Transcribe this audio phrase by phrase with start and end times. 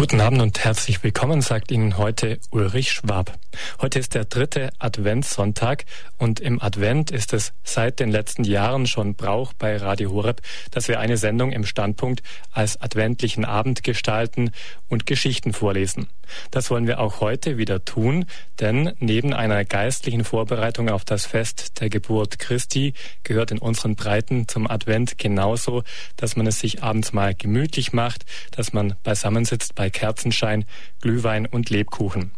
[0.00, 3.34] Guten Abend und herzlich willkommen, sagt Ihnen heute Ulrich Schwab.
[3.82, 5.84] Heute ist der dritte Adventssonntag
[6.16, 10.40] und im Advent ist es seit den letzten Jahren schon Brauch bei Radio Horeb,
[10.70, 14.52] dass wir eine Sendung im Standpunkt als adventlichen Abend gestalten
[14.88, 16.08] und Geschichten vorlesen.
[16.50, 18.26] Das wollen wir auch heute wieder tun,
[18.58, 24.48] denn neben einer geistlichen Vorbereitung auf das Fest der Geburt Christi gehört in unseren Breiten
[24.48, 25.82] zum Advent genauso,
[26.16, 30.64] dass man es sich abends mal gemütlich macht, dass man beisammensitzt bei Kerzenschein,
[31.00, 32.32] Glühwein und Lebkuchen.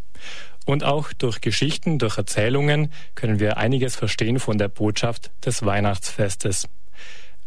[0.65, 6.69] Und auch durch Geschichten, durch Erzählungen können wir einiges verstehen von der Botschaft des Weihnachtsfestes.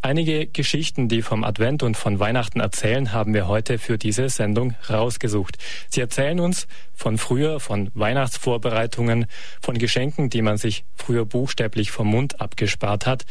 [0.06, 4.76] Einige Geschichten, die vom Advent und von Weihnachten erzählen, haben wir heute für diese Sendung
[4.88, 5.58] rausgesucht.
[5.90, 9.26] Sie erzählen uns von früher, von Weihnachtsvorbereitungen,
[9.64, 13.26] von Geschenken, die man sich früher buchstäblich vom Mund abgespart hat.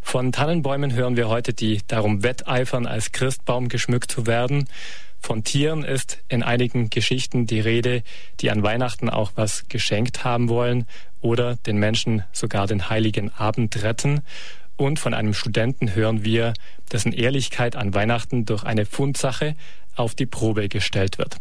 [0.00, 4.68] Von Tannenbäumen hören wir heute, die darum wetteifern, als Christbaum geschmückt zu werden.
[5.20, 8.02] Von Tieren ist in einigen Geschichten die Rede,
[8.40, 10.88] die an Weihnachten auch was geschenkt haben wollen
[11.20, 14.22] oder den Menschen sogar den heiligen Abend retten.
[14.76, 16.52] Und von einem Studenten hören wir,
[16.92, 19.56] dessen Ehrlichkeit an Weihnachten durch eine Fundsache
[19.96, 21.36] auf die Probe gestellt wird.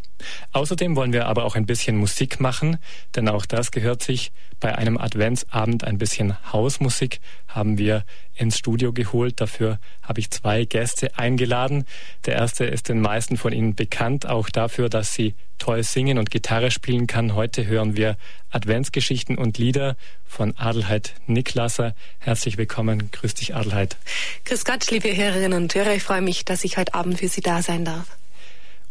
[0.53, 2.77] Außerdem wollen wir aber auch ein bisschen Musik machen,
[3.15, 4.31] denn auch das gehört sich.
[4.59, 8.03] Bei einem Adventsabend ein bisschen Hausmusik haben wir
[8.33, 9.41] ins Studio geholt.
[9.41, 11.85] Dafür habe ich zwei Gäste eingeladen.
[12.25, 16.31] Der erste ist den meisten von Ihnen bekannt, auch dafür, dass sie toll singen und
[16.31, 17.35] Gitarre spielen kann.
[17.35, 18.17] Heute hören wir
[18.49, 21.93] Adventsgeschichten und Lieder von Adelheid Niklasser.
[22.19, 23.09] Herzlich willkommen.
[23.11, 23.97] Grüß dich, Adelheid.
[24.45, 25.93] Grüß Gott, liebe Hörerinnen und Hörer.
[25.93, 28.17] Ich freue mich, dass ich heute Abend für Sie da sein darf.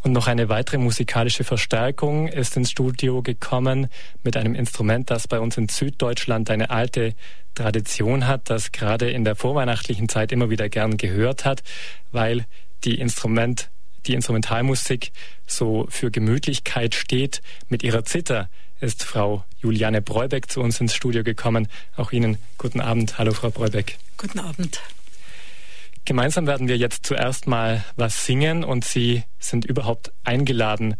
[0.04, 3.88] Und noch eine weitere musikalische Verstärkung ist ins Studio gekommen
[4.22, 7.14] mit einem Instrument, das bei uns in Süddeutschland eine alte
[7.54, 11.62] Tradition hat, das gerade in der vorweihnachtlichen Zeit immer wieder gern gehört hat,
[12.12, 12.44] weil
[12.84, 13.70] die Instrument
[14.06, 15.10] die Instrumentalmusik
[15.46, 17.40] so für Gemütlichkeit steht.
[17.70, 21.66] Mit ihrer Zither ist Frau Juliane Breubeck zu uns ins Studio gekommen.
[21.96, 23.16] Auch Ihnen guten Abend.
[23.16, 23.96] Hallo, Frau Breubeck.
[24.18, 24.82] Guten Abend.
[26.06, 30.96] Gemeinsam werden wir jetzt zuerst mal was singen und Sie sind überhaupt eingeladen,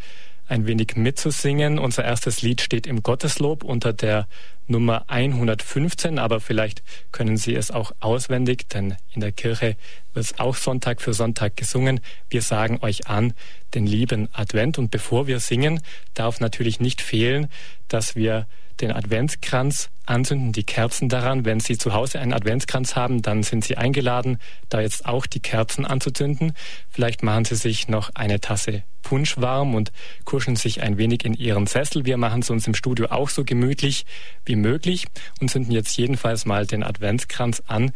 [0.47, 1.79] ein wenig mitzusingen.
[1.79, 4.27] Unser erstes Lied steht im Gotteslob unter der
[4.67, 6.83] Nummer 115, aber vielleicht
[7.13, 9.77] können Sie es auch auswendig, denn in der Kirche
[10.15, 12.01] wird es auch Sonntag für Sonntag gesungen.
[12.31, 13.35] Wir sagen euch an
[13.75, 15.81] den lieben Advent und bevor wir singen,
[16.15, 17.49] darf natürlich nicht fehlen,
[17.89, 18.47] dass wir
[18.81, 21.45] den Adventskranz anzünden, die Kerzen daran.
[21.45, 25.41] Wenn Sie zu Hause einen Adventskranz haben, dann sind Sie eingeladen, da jetzt auch die
[25.41, 26.53] Kerzen anzuzünden.
[26.91, 29.93] Vielleicht machen Sie sich noch eine Tasse Punsch warm und
[30.25, 32.05] kuscheln sich ein wenig in Ihren Sessel.
[32.05, 34.07] Wir machen es uns im Studio auch so gemütlich
[34.45, 35.07] wie möglich
[35.41, 37.93] und zünden jetzt jedenfalls mal den Adventskranz an.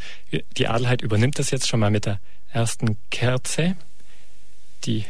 [0.57, 2.21] Die Adelheid übernimmt das jetzt schon mal mit der
[2.53, 3.77] ersten Kerze.
[4.85, 5.05] Die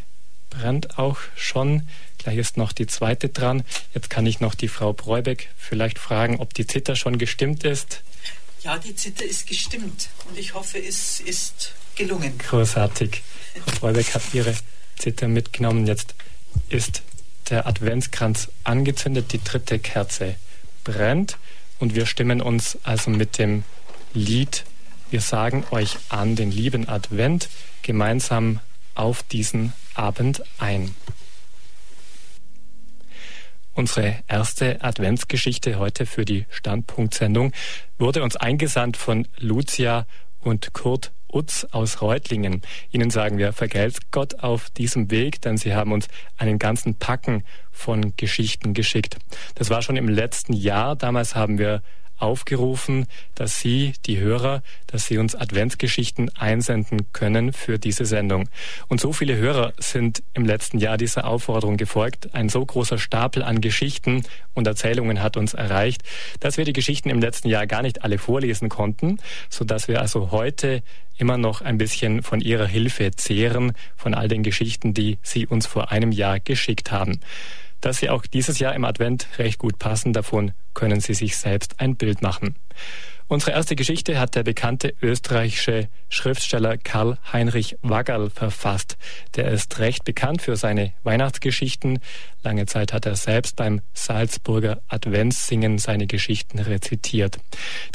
[0.50, 1.88] brennt auch schon.
[2.18, 3.64] Gleich ist noch die zweite dran.
[3.94, 8.02] Jetzt kann ich noch die Frau Breubeck vielleicht fragen, ob die Zither schon gestimmt ist.
[8.62, 12.36] Ja, die Zither ist gestimmt und ich hoffe, es ist gelungen.
[12.38, 13.22] Großartig.
[13.66, 14.54] Frau Breubeck hat ihre
[14.96, 15.86] Zither mitgenommen.
[15.86, 16.14] Jetzt
[16.68, 17.02] ist
[17.50, 20.34] der Adventskranz angezündet, die dritte Kerze
[20.84, 21.38] brennt
[21.78, 23.64] und wir stimmen uns also mit dem
[24.14, 24.64] Lied
[25.10, 27.48] Wir sagen euch an den lieben Advent
[27.82, 28.60] gemeinsam
[28.94, 30.94] auf diesen Abend ein.
[33.74, 37.52] Unsere erste Adventsgeschichte heute für die Standpunktsendung
[37.98, 40.06] wurde uns eingesandt von Lucia
[40.40, 42.62] und Kurt Utz aus Reutlingen.
[42.90, 47.44] Ihnen sagen wir, vergelt's Gott auf diesem Weg, denn Sie haben uns einen ganzen Packen
[47.70, 49.16] von Geschichten geschickt.
[49.56, 50.96] Das war schon im letzten Jahr.
[50.96, 51.82] Damals haben wir
[52.18, 58.48] aufgerufen, dass Sie, die Hörer, dass Sie uns Adventsgeschichten einsenden können für diese Sendung.
[58.88, 62.34] Und so viele Hörer sind im letzten Jahr dieser Aufforderung gefolgt.
[62.34, 64.24] Ein so großer Stapel an Geschichten
[64.54, 66.02] und Erzählungen hat uns erreicht,
[66.40, 69.18] dass wir die Geschichten im letzten Jahr gar nicht alle vorlesen konnten,
[69.48, 70.82] so dass wir also heute
[71.16, 75.66] immer noch ein bisschen von Ihrer Hilfe zehren, von all den Geschichten, die Sie uns
[75.66, 77.20] vor einem Jahr geschickt haben
[77.80, 80.12] dass sie auch dieses Jahr im Advent recht gut passen.
[80.12, 82.56] Davon können Sie sich selbst ein Bild machen.
[83.30, 88.96] Unsere erste Geschichte hat der bekannte österreichische Schriftsteller Karl Heinrich Waggerl verfasst.
[89.36, 91.98] Der ist recht bekannt für seine Weihnachtsgeschichten.
[92.42, 97.38] Lange Zeit hat er selbst beim Salzburger Adventssingen seine Geschichten rezitiert.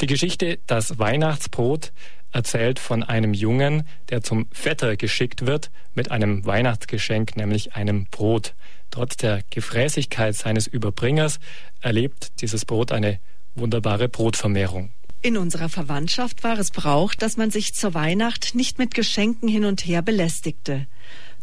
[0.00, 1.92] Die Geschichte Das Weihnachtsbrot
[2.30, 8.54] erzählt von einem Jungen, der zum Vetter geschickt wird mit einem Weihnachtsgeschenk, nämlich einem Brot.
[8.94, 11.40] Trotz der Gefräßigkeit seines Überbringers
[11.80, 13.18] erlebt dieses Brot eine
[13.56, 14.92] wunderbare Brotvermehrung.
[15.20, 19.64] In unserer Verwandtschaft war es Brauch, dass man sich zur Weihnacht nicht mit Geschenken hin
[19.64, 20.86] und her belästigte.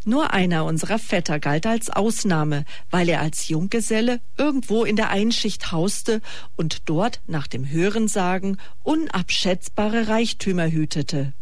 [0.06, 5.74] Nur einer unserer Vetter galt als Ausnahme, weil er als Junggeselle irgendwo in der Einschicht
[5.74, 6.22] hauste
[6.56, 11.34] und dort nach dem Hörensagen unabschätzbare Reichtümer hütete.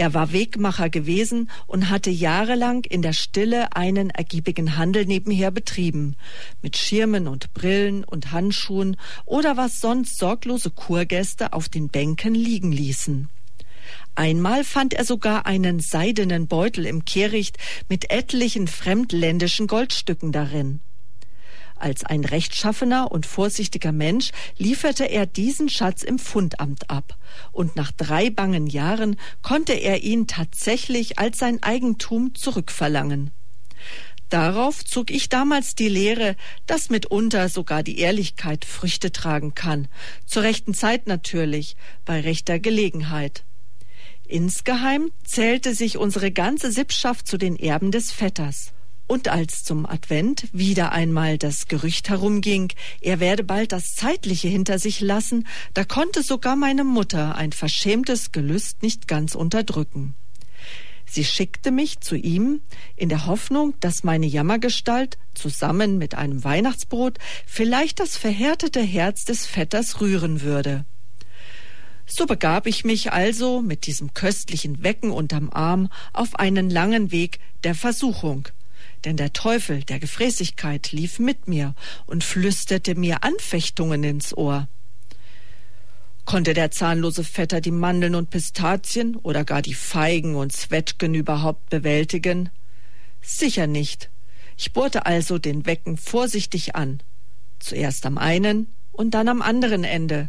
[0.00, 6.16] Er war Wegmacher gewesen und hatte jahrelang in der Stille einen ergiebigen Handel nebenher betrieben,
[6.62, 12.72] mit Schirmen und Brillen und Handschuhen oder was sonst sorglose Kurgäste auf den Bänken liegen
[12.72, 13.28] ließen.
[14.14, 17.58] Einmal fand er sogar einen seidenen Beutel im Kehricht
[17.90, 20.80] mit etlichen fremdländischen Goldstücken darin.
[21.80, 27.16] Als ein rechtschaffener und vorsichtiger Mensch lieferte er diesen Schatz im Fundamt ab,
[27.52, 33.30] und nach drei bangen Jahren konnte er ihn tatsächlich als sein Eigentum zurückverlangen.
[34.28, 36.36] Darauf zog ich damals die Lehre,
[36.66, 39.88] dass mitunter sogar die Ehrlichkeit Früchte tragen kann,
[40.26, 43.42] zur rechten Zeit natürlich, bei rechter Gelegenheit.
[44.28, 48.74] Insgeheim zählte sich unsere ganze Sippschaft zu den Erben des Vetters.
[49.10, 54.78] Und als zum Advent wieder einmal das Gerücht herumging, er werde bald das Zeitliche hinter
[54.78, 60.14] sich lassen, da konnte sogar meine Mutter ein verschämtes Gelüst nicht ganz unterdrücken.
[61.06, 62.60] Sie schickte mich zu ihm
[62.94, 69.44] in der Hoffnung, dass meine Jammergestalt zusammen mit einem Weihnachtsbrot vielleicht das verhärtete Herz des
[69.44, 70.84] Vetters rühren würde.
[72.06, 77.40] So begab ich mich also mit diesem köstlichen Wecken unterm Arm auf einen langen Weg
[77.64, 78.48] der Versuchung,
[79.04, 81.74] denn der Teufel der Gefräßigkeit lief mit mir
[82.06, 84.68] und flüsterte mir Anfechtungen ins Ohr.
[86.24, 91.70] Konnte der zahnlose Vetter die Mandeln und Pistazien oder gar die Feigen und Zwetschgen überhaupt
[91.70, 92.50] bewältigen?
[93.20, 94.10] Sicher nicht.
[94.56, 97.02] Ich bohrte also den Wecken vorsichtig an,
[97.58, 100.28] zuerst am einen und dann am anderen Ende,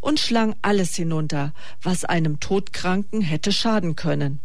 [0.00, 1.52] und schlang alles hinunter,
[1.82, 4.40] was einem Todkranken hätte schaden können.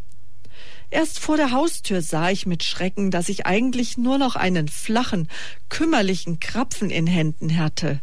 [0.89, 5.27] Erst vor der Haustür sah ich mit Schrecken, dass ich eigentlich nur noch einen flachen,
[5.69, 7.99] kümmerlichen Krapfen in Händen hatte.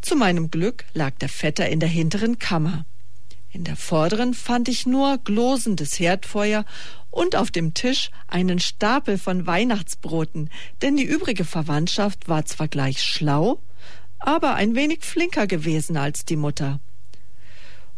[0.00, 2.84] Zu meinem Glück lag der Vetter in der hinteren Kammer.
[3.50, 6.64] In der vorderen fand ich nur glosendes Herdfeuer
[7.10, 10.50] und auf dem Tisch einen Stapel von Weihnachtsbroten,
[10.82, 13.60] denn die übrige Verwandtschaft war zwar gleich schlau,
[14.18, 16.80] aber ein wenig flinker gewesen als die Mutter.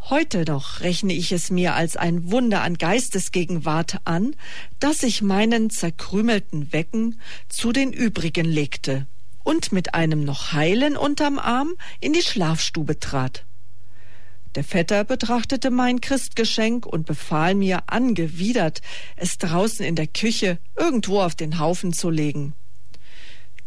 [0.09, 4.35] Heute noch rechne ich es mir als ein Wunder an Geistesgegenwart an,
[4.81, 9.07] dass ich meinen zerkrümelten Wecken zu den übrigen legte
[9.45, 13.45] und mit einem noch heilen unterm Arm in die Schlafstube trat.
[14.57, 18.83] Der Vetter betrachtete mein Christgeschenk und befahl mir angewidert,
[19.15, 22.55] es draußen in der Küche irgendwo auf den Haufen zu legen.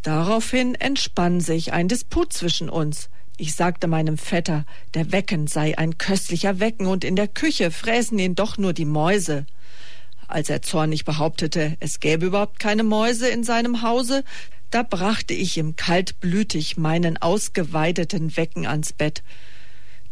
[0.01, 5.97] Daraufhin entspann sich ein Disput zwischen uns, ich sagte meinem Vetter, der Wecken sei ein
[5.97, 9.45] köstlicher Wecken und in der Küche fräßen ihn doch nur die Mäuse.
[10.27, 14.24] Als er zornig behauptete, es gäbe überhaupt keine Mäuse in seinem Hause,
[14.69, 19.24] da brachte ich ihm kaltblütig meinen ausgeweideten Wecken ans Bett.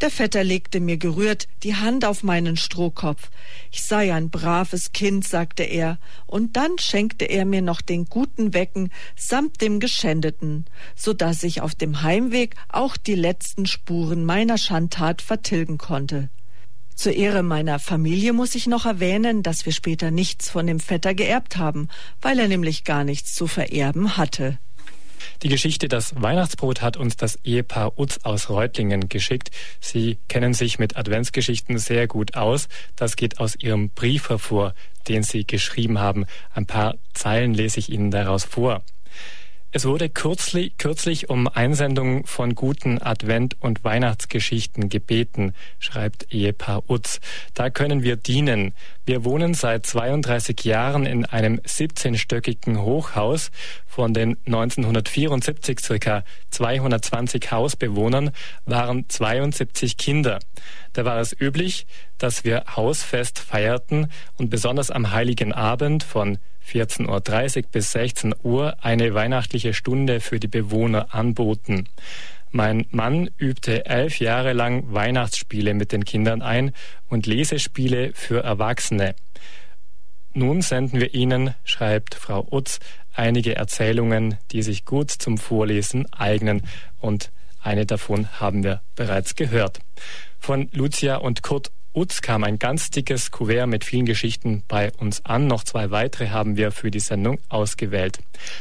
[0.01, 3.29] Der Vetter legte mir gerührt die Hand auf meinen Strohkopf.
[3.71, 8.55] Ich sei ein braves Kind, sagte er, und dann schenkte er mir noch den guten
[8.55, 10.65] Wecken samt dem Geschändeten,
[10.95, 16.29] so dass ich auf dem Heimweg auch die letzten Spuren meiner Schandtat vertilgen konnte.
[16.95, 21.13] Zur Ehre meiner Familie muss ich noch erwähnen, dass wir später nichts von dem Vetter
[21.13, 21.89] geerbt haben,
[22.21, 24.57] weil er nämlich gar nichts zu vererben hatte.
[25.43, 29.51] Die Geschichte Das Weihnachtsbrot hat uns das Ehepaar Utz aus Reutlingen geschickt.
[29.79, 32.67] Sie kennen sich mit Adventsgeschichten sehr gut aus.
[32.95, 34.73] Das geht aus ihrem Brief hervor,
[35.07, 36.25] den Sie geschrieben haben.
[36.53, 38.83] Ein paar Zeilen lese ich Ihnen daraus vor.
[39.73, 47.21] Es wurde kürzlich, kürzlich um Einsendung von guten Advent- und Weihnachtsgeschichten gebeten, schreibt Ehepaar Utz.
[47.53, 48.73] Da können wir dienen.
[49.05, 53.49] Wir wohnen seit 32 Jahren in einem 17-stöckigen Hochhaus.
[53.87, 58.31] Von den 1974 circa 220 Hausbewohnern
[58.65, 60.39] waren 72 Kinder.
[60.91, 61.87] Da war es üblich,
[62.17, 68.75] dass wir Hausfest feierten und besonders am Heiligen Abend von 14.30 Uhr bis 16 Uhr
[68.81, 71.87] eine weihnachtliche Stunde für die Bewohner anboten.
[72.51, 76.73] Mein Mann übte elf Jahre lang Weihnachtsspiele mit den Kindern ein
[77.07, 79.15] und Lesespiele für Erwachsene.
[80.33, 82.79] Nun senden wir Ihnen, schreibt Frau Utz,
[83.13, 86.63] einige Erzählungen, die sich gut zum Vorlesen eignen
[86.99, 89.79] und eine davon haben wir bereits gehört.
[90.39, 95.25] Von Lucia und Kurt Utz kam ein ganz dickes Kuvert mit vielen Geschichten bei uns
[95.25, 95.47] an.
[95.47, 98.19] Noch zwei weitere haben wir für die Sendung ausgewählt.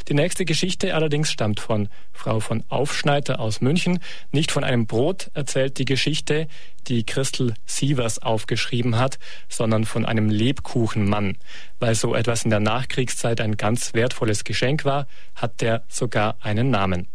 [0.08, 4.00] Die nächste Geschichte allerdings stammt von Frau von Aufschneider aus München.
[4.32, 6.48] Nicht von einem Brot erzählt die Geschichte,
[6.88, 11.38] die Christel Sievers aufgeschrieben hat, sondern von einem Lebkuchenmann.
[11.78, 15.06] Weil so etwas in der Nachkriegszeit ein ganz wertvolles Geschenk war,
[15.36, 17.06] hat der sogar einen Namen.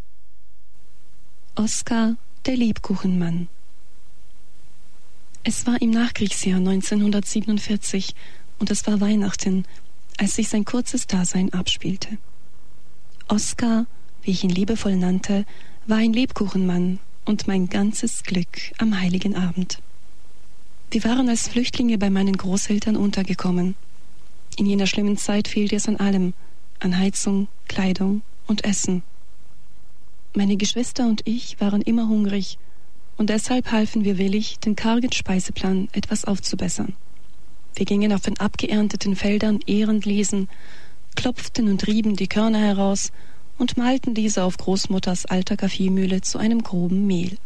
[1.56, 3.50] Oskar, der Lebkuchenmann.
[5.48, 8.16] Es war im Nachkriegsjahr 1947
[8.58, 9.64] und es war Weihnachten,
[10.18, 12.18] als sich sein kurzes Dasein abspielte.
[13.28, 13.86] Oskar,
[14.24, 15.46] wie ich ihn liebevoll nannte,
[15.86, 19.84] war ein Lebkuchenmann und mein ganzes Glück am heiligen Abend.
[20.90, 23.76] Wir waren als Flüchtlinge bei meinen Großeltern untergekommen.
[24.58, 26.34] In jener schlimmen Zeit fehlte es an allem,
[26.80, 29.04] an Heizung, Kleidung und Essen.
[30.34, 32.58] Meine Geschwister und ich waren immer hungrig
[33.18, 36.96] und deshalb halfen wir willig, den kargen Speiseplan etwas aufzubessern.
[37.76, 40.48] Wir gingen auf den abgeernteten Feldern ehrend lesen,
[41.16, 43.12] klopften und rieben die Körner heraus
[43.58, 47.38] und malten diese auf Großmutters alter Kaffeemühle zu einem groben Mehl.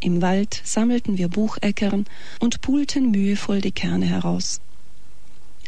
[0.00, 2.06] Im Wald sammelten wir Bucheckern
[2.40, 4.60] und pulten mühevoll die Kerne heraus.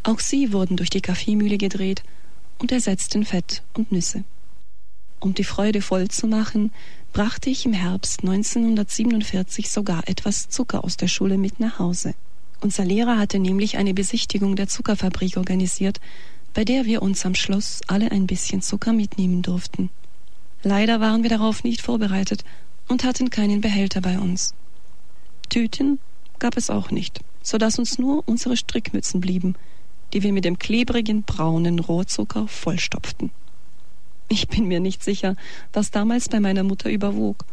[0.03, 2.03] Auch sie wurden durch die Kaffeemühle gedreht
[2.59, 4.25] und ersetzten Fett und Nüsse.
[5.25, 6.71] Um die Freude voll zu machen,
[7.14, 12.14] brachte ich im Herbst 1947 sogar etwas Zucker aus der Schule mit nach Hause.
[12.61, 15.99] Unser Lehrer hatte nämlich eine Besichtigung der Zuckerfabrik organisiert,
[16.52, 19.88] bei der wir uns am Schluss alle ein bisschen Zucker mitnehmen durften.
[20.62, 22.45] Leider waren wir darauf nicht vorbereitet
[22.88, 24.52] und hatten keinen Behälter bei uns.
[25.49, 26.00] Tüten
[26.38, 29.54] gab es auch nicht, so dass uns nur unsere Strickmützen blieben,
[30.12, 33.31] die wir mit dem klebrigen braunen Rohrzucker vollstopften.
[34.28, 35.37] Ich bin mir nicht sicher,
[35.73, 37.45] was damals bei meiner Mutter überwog.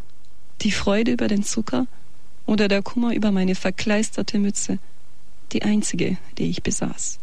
[0.61, 1.87] Die Freude über den Zucker
[2.45, 4.79] oder der Kummer über meine verkleisterte Mütze,
[5.51, 7.19] die einzige, die ich besaß.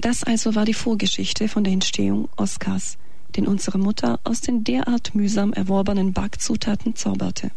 [0.00, 2.96] Das also war die Vorgeschichte von der Entstehung Oskars,
[3.36, 7.50] den unsere Mutter aus den derart mühsam erworbenen Backzutaten zauberte.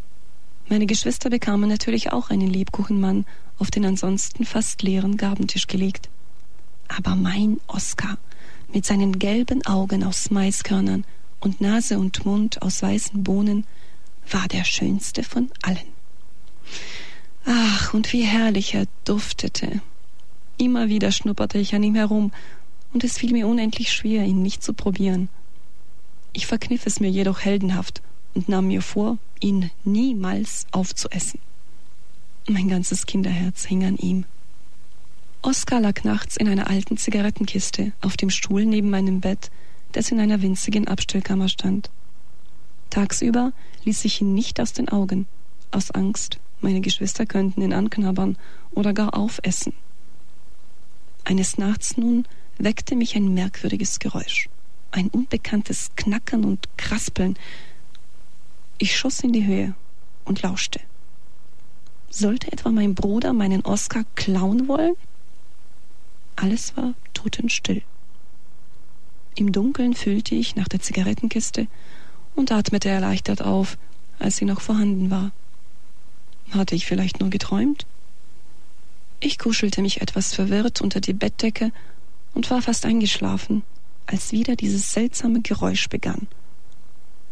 [0.69, 3.25] Meine Geschwister bekamen natürlich auch einen Lebkuchenmann
[3.57, 6.09] auf den ansonsten fast leeren Gabentisch gelegt.
[6.89, 8.17] Aber mein Oskar
[8.73, 11.05] mit seinen gelben Augen aus Maiskörnern
[11.39, 13.65] und Nase und Mund aus weißen Bohnen
[14.29, 15.97] war der schönste von allen.
[17.45, 19.81] Ach, und wie herrlich er duftete.
[20.57, 22.31] Immer wieder schnupperte ich an ihm herum,
[22.93, 25.29] und es fiel mir unendlich schwer, ihn nicht zu probieren.
[26.33, 28.01] Ich verkniff es mir jedoch heldenhaft
[28.33, 31.39] und nahm mir vor, ihn niemals aufzuessen.
[32.47, 34.25] Mein ganzes Kinderherz hing an ihm.
[35.41, 39.51] Oskar lag nachts in einer alten Zigarettenkiste auf dem Stuhl neben meinem Bett,
[39.91, 41.89] das in einer winzigen Abstellkammer stand.
[42.89, 43.53] Tagsüber
[43.85, 45.27] ließ ich ihn nicht aus den Augen,
[45.71, 48.37] aus Angst, meine Geschwister könnten ihn anknabbern
[48.71, 49.73] oder gar aufessen.
[51.23, 52.25] Eines Nachts nun
[52.57, 54.49] weckte mich ein merkwürdiges Geräusch,
[54.91, 57.37] ein unbekanntes Knackern und Kraspeln.
[58.79, 59.75] Ich schoss in die Höhe
[60.25, 60.79] und lauschte.
[62.09, 64.95] Sollte etwa mein Bruder meinen Oskar klauen wollen?
[66.37, 67.81] Alles war totenstill.
[69.35, 71.67] Im Dunkeln fühlte ich nach der Zigarettenkiste
[72.35, 73.77] und atmete erleichtert auf,
[74.19, 75.31] als sie noch vorhanden war.
[76.51, 77.87] Hatte ich vielleicht nur geträumt?
[79.19, 81.71] Ich kuschelte mich etwas verwirrt unter die Bettdecke
[82.35, 83.63] und war fast eingeschlafen,
[84.05, 86.27] als wieder dieses seltsame Geräusch begann.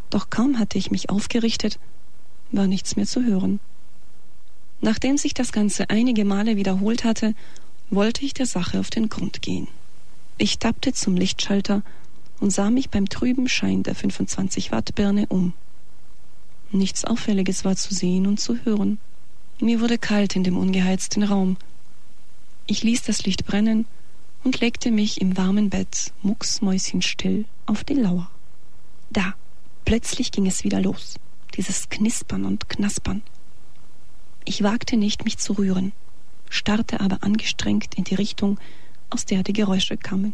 [0.09, 1.79] Doch kaum hatte ich mich aufgerichtet,
[2.51, 3.59] war nichts mehr zu hören.
[4.81, 7.35] Nachdem sich das Ganze einige Male wiederholt hatte
[7.89, 9.67] wollte ich der Sache auf den Grund gehen.
[10.37, 11.83] Ich tappte zum Lichtschalter
[12.39, 15.53] und sah mich beim trüben Schein der 25 Watt Birne um.
[16.71, 18.99] Nichts Auffälliges war zu sehen und zu hören.
[19.59, 21.57] Mir wurde kalt in dem ungeheizten Raum.
[22.67, 23.85] Ich ließ das Licht brennen
[24.43, 28.29] und legte mich im warmen Bett mucksmäuschenstill auf die Lauer.
[29.09, 29.35] Da,
[29.85, 31.15] plötzlich ging es wieder los,
[31.55, 33.21] dieses Knispern und Knaspern.
[34.43, 35.93] Ich wagte nicht, mich zu rühren
[36.55, 38.59] starrte aber angestrengt in die Richtung,
[39.09, 40.33] aus der die Geräusche kamen.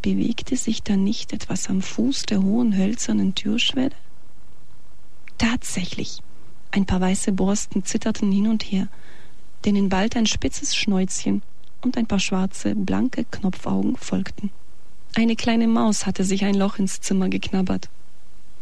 [0.00, 3.94] Bewegte sich da nicht etwas am Fuß der hohen hölzernen Türschwelle?
[5.38, 6.20] Tatsächlich.
[6.70, 8.88] Ein paar weiße Borsten zitterten hin und her,
[9.64, 11.42] denen bald ein spitzes Schnäuzchen
[11.82, 14.50] und ein paar schwarze, blanke Knopfaugen folgten.
[15.14, 17.88] Eine kleine Maus hatte sich ein Loch ins Zimmer geknabbert,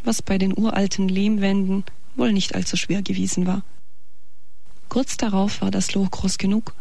[0.05, 1.85] was bei den uralten Lehmwänden
[2.15, 3.63] wohl nicht allzu schwer gewesen war.
[4.88, 6.75] Kurz darauf war das Loch groß genug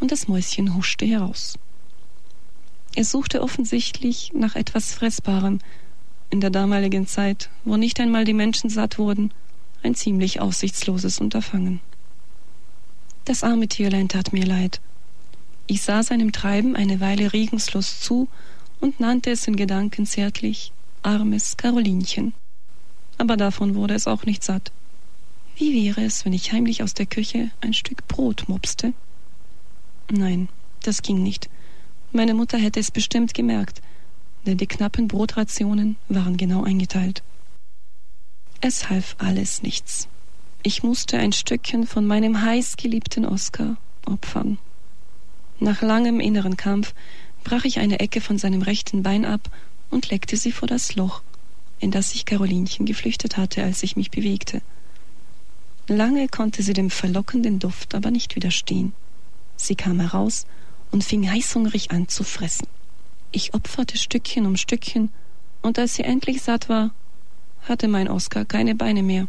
[0.00, 1.58] und das Mäuschen huschte heraus.
[2.94, 5.58] Es suchte offensichtlich nach etwas Fressbarem.
[6.30, 9.32] In der damaligen Zeit, wo nicht einmal die Menschen satt wurden,
[9.82, 11.80] ein ziemlich aussichtsloses Unterfangen.
[13.24, 14.80] Das arme Tierlein tat mir leid.
[15.66, 18.28] Ich sah seinem Treiben eine Weile regungslos zu
[18.80, 20.72] und nannte es in Gedanken zärtlich
[21.02, 22.32] armes Carolinchen.
[23.18, 24.72] Aber davon wurde es auch nicht satt.
[25.58, 28.92] Wie wäre es, wenn ich heimlich aus der Küche ein Stück Brot mopste?
[30.08, 30.48] Nein,
[30.84, 31.50] das ging nicht.
[32.12, 33.82] Meine Mutter hätte es bestimmt gemerkt,
[34.46, 37.24] denn die knappen Brotrationen waren genau eingeteilt.
[38.60, 40.06] Es half alles nichts.
[40.62, 44.58] Ich musste ein Stückchen von meinem heißgeliebten Oskar opfern.
[45.58, 46.94] Nach langem inneren Kampf
[47.42, 49.50] brach ich eine Ecke von seinem rechten Bein ab
[49.90, 51.22] und leckte sie vor das Loch,
[51.80, 54.62] in das sich Carolinchen geflüchtet hatte, als ich mich bewegte.
[55.88, 58.92] Lange konnte sie dem verlockenden Duft aber nicht widerstehen.
[59.56, 60.46] Sie kam heraus
[60.90, 62.68] und fing heißhungrig an zu fressen.
[63.32, 65.10] Ich opferte Stückchen um Stückchen,
[65.62, 66.90] und als sie endlich satt war,
[67.62, 69.28] hatte mein Oskar keine Beine mehr.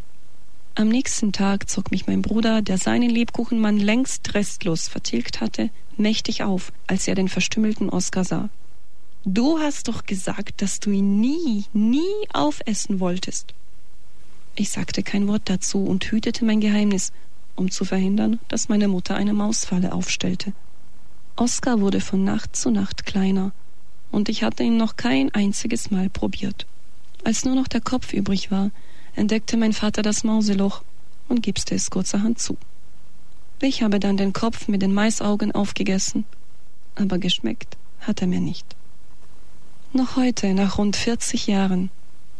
[0.74, 6.42] Am nächsten Tag zog mich mein Bruder, der seinen Lebkuchenmann längst restlos vertilgt hatte, mächtig
[6.42, 8.50] auf, als er den verstümmelten Oskar sah.
[9.24, 13.54] Du hast doch gesagt, dass du ihn nie, nie aufessen wolltest.
[14.56, 17.12] Ich sagte kein Wort dazu und hütete mein Geheimnis,
[17.56, 20.52] um zu verhindern, dass meine Mutter eine Mausfalle aufstellte.
[21.36, 23.52] Oskar wurde von Nacht zu Nacht kleiner,
[24.10, 26.66] und ich hatte ihn noch kein einziges Mal probiert.
[27.24, 28.70] Als nur noch der Kopf übrig war,
[29.14, 30.82] entdeckte mein Vater das Mauseloch
[31.28, 32.56] und gipste es kurzerhand zu.
[33.60, 36.24] Ich habe dann den Kopf mit den Maisaugen aufgegessen,
[36.94, 38.66] aber geschmeckt hat er mir nicht.
[39.92, 41.90] Noch heute, nach rund 40 Jahren,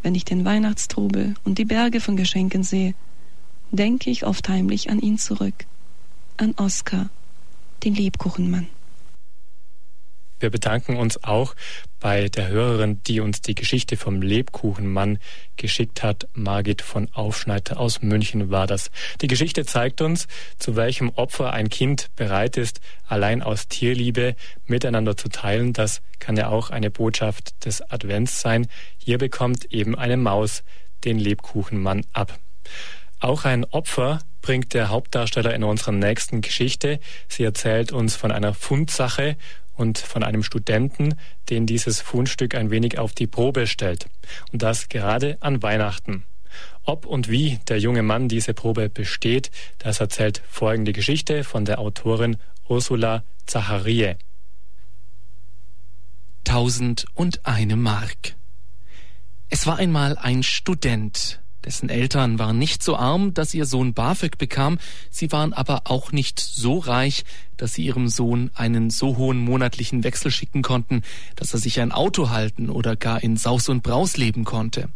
[0.02, 2.94] wenn ich den Weihnachtstrubel und die Berge von Geschenken sehe,
[3.70, 5.66] denke ich oft heimlich an ihn zurück,
[6.36, 7.10] an Oskar,
[7.84, 8.66] den Lebkuchenmann.
[10.40, 11.54] Wir bedanken uns auch
[12.00, 15.18] bei der Hörerin, die uns die Geschichte vom Lebkuchenmann
[15.56, 16.26] geschickt hat.
[16.32, 18.90] Margit von Aufschneider aus München war das.
[19.20, 20.26] Die Geschichte zeigt uns,
[20.58, 24.34] zu welchem Opfer ein Kind bereit ist, allein aus Tierliebe
[24.66, 25.72] miteinander zu teilen.
[25.72, 28.66] Das kann ja auch eine Botschaft des Advents sein.
[28.98, 30.64] Hier bekommt eben eine Maus
[31.04, 32.38] den Lebkuchenmann ab.
[33.20, 37.00] Auch ein Opfer bringt der Hauptdarsteller in unserer nächsten Geschichte.
[37.28, 39.36] Sie erzählt uns von einer Fundsache
[39.80, 41.14] und von einem Studenten,
[41.48, 44.06] den dieses Fundstück ein wenig auf die Probe stellt.
[44.52, 46.24] Und das gerade an Weihnachten.
[46.84, 51.78] Ob und wie der junge Mann diese Probe besteht, das erzählt folgende Geschichte von der
[51.78, 52.36] Autorin
[52.68, 54.16] Ursula Zacharie.
[56.44, 58.34] Tausend und eine Mark.
[59.48, 64.38] Es war einmal ein Student, dessen Eltern waren nicht so arm, dass ihr Sohn BAföG
[64.38, 64.78] bekam,
[65.10, 67.24] sie waren aber auch nicht so reich,
[67.56, 71.02] dass sie ihrem Sohn einen so hohen monatlichen Wechsel schicken konnten,
[71.36, 74.88] dass er sich ein Auto halten oder gar in Saus und Braus leben konnte.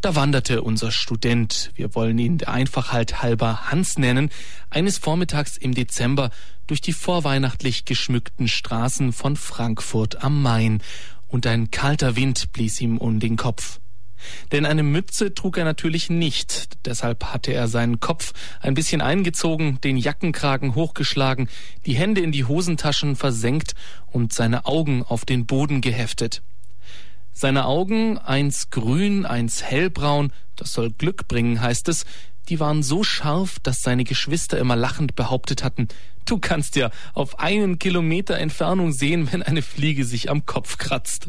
[0.00, 4.30] Da wanderte unser Student, wir wollen ihn der Einfachheit halber Hans nennen,
[4.68, 6.30] eines Vormittags im Dezember
[6.66, 10.82] durch die vorweihnachtlich geschmückten Straßen von Frankfurt am Main,
[11.28, 13.80] und ein kalter Wind blies ihm um den Kopf.
[14.52, 19.80] Denn eine Mütze trug er natürlich nicht, deshalb hatte er seinen Kopf ein bisschen eingezogen,
[19.82, 21.48] den Jackenkragen hochgeschlagen,
[21.86, 23.74] die Hände in die Hosentaschen versenkt
[24.10, 26.42] und seine Augen auf den Boden geheftet.
[27.32, 32.04] Seine Augen, eins grün, eins hellbraun, das soll Glück bringen, heißt es,
[32.48, 35.88] die waren so scharf, dass seine Geschwister immer lachend behauptet hatten,
[36.24, 41.28] du kannst ja auf einen Kilometer Entfernung sehen, wenn eine Fliege sich am Kopf kratzt.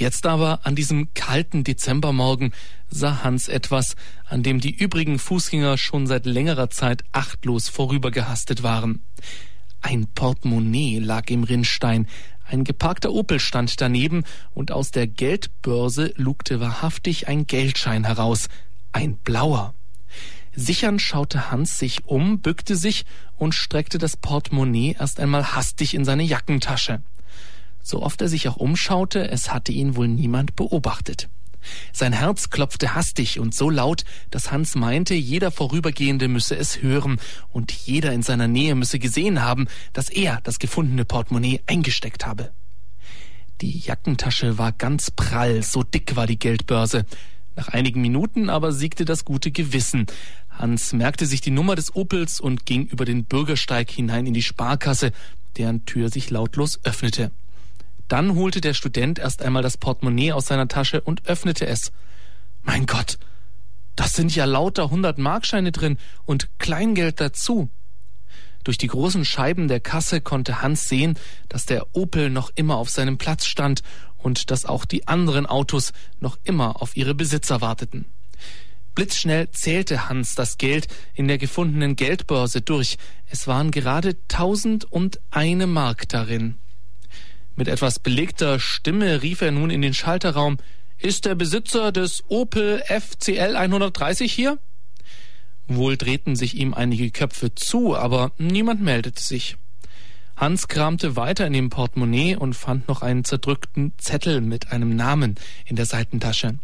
[0.00, 2.54] Jetzt aber, an diesem kalten Dezembermorgen,
[2.88, 9.02] sah Hans etwas, an dem die übrigen Fußgänger schon seit längerer Zeit achtlos vorübergehastet waren.
[9.82, 12.08] Ein Portemonnaie lag im Rinnstein,
[12.46, 18.48] ein geparkter Opel stand daneben, und aus der Geldbörse lugte wahrhaftig ein Geldschein heraus,
[18.92, 19.74] ein blauer.
[20.54, 23.04] Sichern schaute Hans sich um, bückte sich
[23.36, 27.02] und streckte das Portemonnaie erst einmal hastig in seine Jackentasche.
[27.82, 31.28] So oft er sich auch umschaute, es hatte ihn wohl niemand beobachtet.
[31.92, 37.20] Sein Herz klopfte hastig und so laut, dass Hans meinte, jeder Vorübergehende müsse es hören
[37.50, 42.50] und jeder in seiner Nähe müsse gesehen haben, dass er das gefundene Portemonnaie eingesteckt habe.
[43.60, 47.04] Die Jackentasche war ganz prall, so dick war die Geldbörse.
[47.56, 50.06] Nach einigen Minuten aber siegte das gute Gewissen.
[50.48, 54.42] Hans merkte sich die Nummer des Opels und ging über den Bürgersteig hinein in die
[54.42, 55.12] Sparkasse,
[55.58, 57.32] deren Tür sich lautlos öffnete.
[58.10, 61.92] Dann holte der Student erst einmal das Portemonnaie aus seiner Tasche und öffnete es.
[62.64, 63.18] Mein Gott,
[63.94, 67.70] das sind ja lauter hundert Markscheine drin und Kleingeld dazu.
[68.64, 71.16] Durch die großen Scheiben der Kasse konnte Hans sehen,
[71.48, 73.84] dass der Opel noch immer auf seinem Platz stand
[74.16, 78.06] und dass auch die anderen Autos noch immer auf ihre Besitzer warteten.
[78.96, 82.98] Blitzschnell zählte Hans das Geld in der gefundenen Geldbörse durch.
[83.26, 86.56] Es waren gerade tausend und eine Mark darin.
[87.56, 90.58] Mit etwas belegter Stimme rief er nun in den Schalterraum
[90.98, 94.58] Ist der Besitzer des Opel FCL 130 hier?
[95.66, 99.56] Wohl drehten sich ihm einige Köpfe zu, aber niemand meldete sich.
[100.36, 105.34] Hans kramte weiter in dem Portemonnaie und fand noch einen zerdrückten Zettel mit einem Namen
[105.66, 106.58] in der Seitentasche.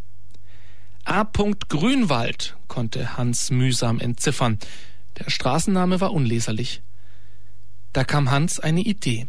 [1.04, 1.24] A.
[1.68, 4.58] Grünwald konnte Hans mühsam entziffern.
[5.18, 6.82] Der Straßenname war unleserlich.
[7.92, 9.28] Da kam Hans eine Idee.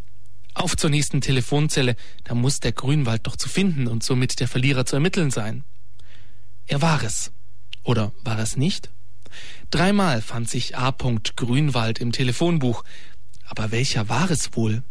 [0.58, 4.88] Auf zur nächsten Telefonzelle, da muss der Grünwald doch zu finden und somit der Verlierer
[4.88, 5.64] zu ermitteln sein.
[6.66, 7.32] Er war es.
[7.84, 8.90] Oder war es nicht?
[9.70, 10.96] Dreimal fand sich A.
[11.36, 12.84] Grünwald im Telefonbuch.
[13.46, 14.82] Aber welcher war es wohl?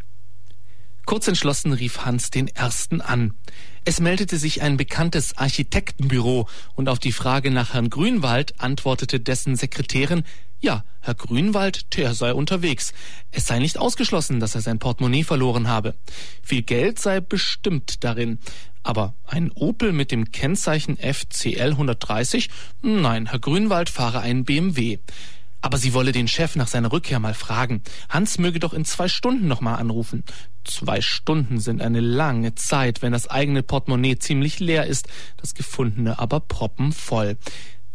[1.04, 3.34] Kurz entschlossen rief Hans den ersten an.
[3.84, 9.56] Es meldete sich ein bekanntes Architektenbüro und auf die Frage nach Herrn Grünwald antwortete dessen
[9.56, 10.22] Sekretärin,
[10.60, 12.92] ja, Herr Grünwald, der sei unterwegs.
[13.30, 15.94] Es sei nicht ausgeschlossen, dass er sein Portemonnaie verloren habe.
[16.42, 18.38] Viel Geld sei bestimmt darin.
[18.82, 22.48] Aber ein Opel mit dem Kennzeichen FCL 130?
[22.82, 24.98] Nein, Herr Grünwald fahre einen BMW.
[25.60, 27.82] Aber sie wolle den Chef nach seiner Rückkehr mal fragen.
[28.08, 30.22] Hans möge doch in zwei Stunden noch mal anrufen.
[30.64, 36.18] Zwei Stunden sind eine lange Zeit, wenn das eigene Portemonnaie ziemlich leer ist, das gefundene
[36.18, 37.36] aber proppenvoll.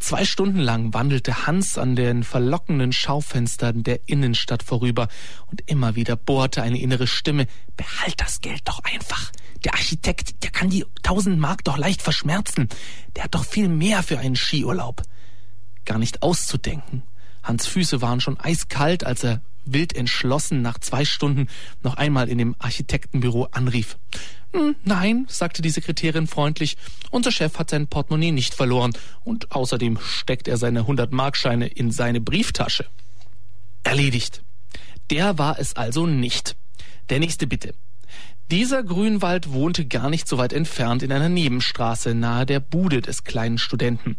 [0.01, 5.07] Zwei Stunden lang wandelte Hans an den verlockenden Schaufenstern der Innenstadt vorüber
[5.45, 7.45] und immer wieder bohrte eine innere Stimme,
[7.77, 9.31] behalt das Geld doch einfach.
[9.63, 12.67] Der Architekt, der kann die tausend Mark doch leicht verschmerzen.
[13.15, 15.03] Der hat doch viel mehr für einen Skiurlaub.
[15.85, 17.03] Gar nicht auszudenken.
[17.43, 21.47] Hans Füße waren schon eiskalt, als er wild entschlossen nach zwei Stunden
[21.83, 23.99] noch einmal in dem Architektenbüro anrief.
[24.53, 26.75] Hm, nein, sagte die Sekretärin freundlich,
[27.09, 28.91] unser Chef hat sein Portemonnaie nicht verloren
[29.23, 32.85] und außerdem steckt er seine 100-Markscheine in seine Brieftasche.
[33.83, 34.43] Erledigt.
[35.09, 36.55] Der war es also nicht.
[37.09, 37.73] Der nächste bitte.
[38.51, 43.23] Dieser Grünwald wohnte gar nicht so weit entfernt in einer Nebenstraße nahe der Bude des
[43.23, 44.17] kleinen Studenten.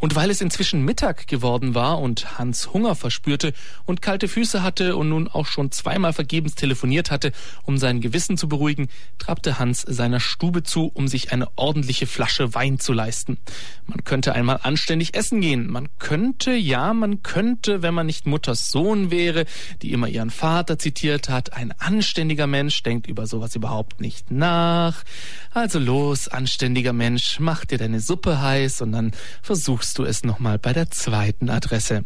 [0.00, 3.52] Und weil es inzwischen Mittag geworden war und Hans Hunger verspürte
[3.84, 7.32] und kalte Füße hatte und nun auch schon zweimal vergebens telefoniert hatte,
[7.64, 12.54] um sein Gewissen zu beruhigen, trabte Hans seiner Stube zu, um sich eine ordentliche Flasche
[12.54, 13.38] Wein zu leisten.
[13.86, 15.68] Man könnte einmal anständig essen gehen.
[15.68, 19.46] Man könnte, ja, man könnte, wenn man nicht Mutters Sohn wäre,
[19.82, 25.02] die immer ihren Vater zitiert hat, ein anständiger Mensch denkt über sowas überhaupt nicht nach.
[25.50, 30.24] Also los, anständiger Mensch, mach dir deine Suppe heiß und dann versuchst versuchst du es
[30.24, 32.04] nochmal bei der zweiten Adresse.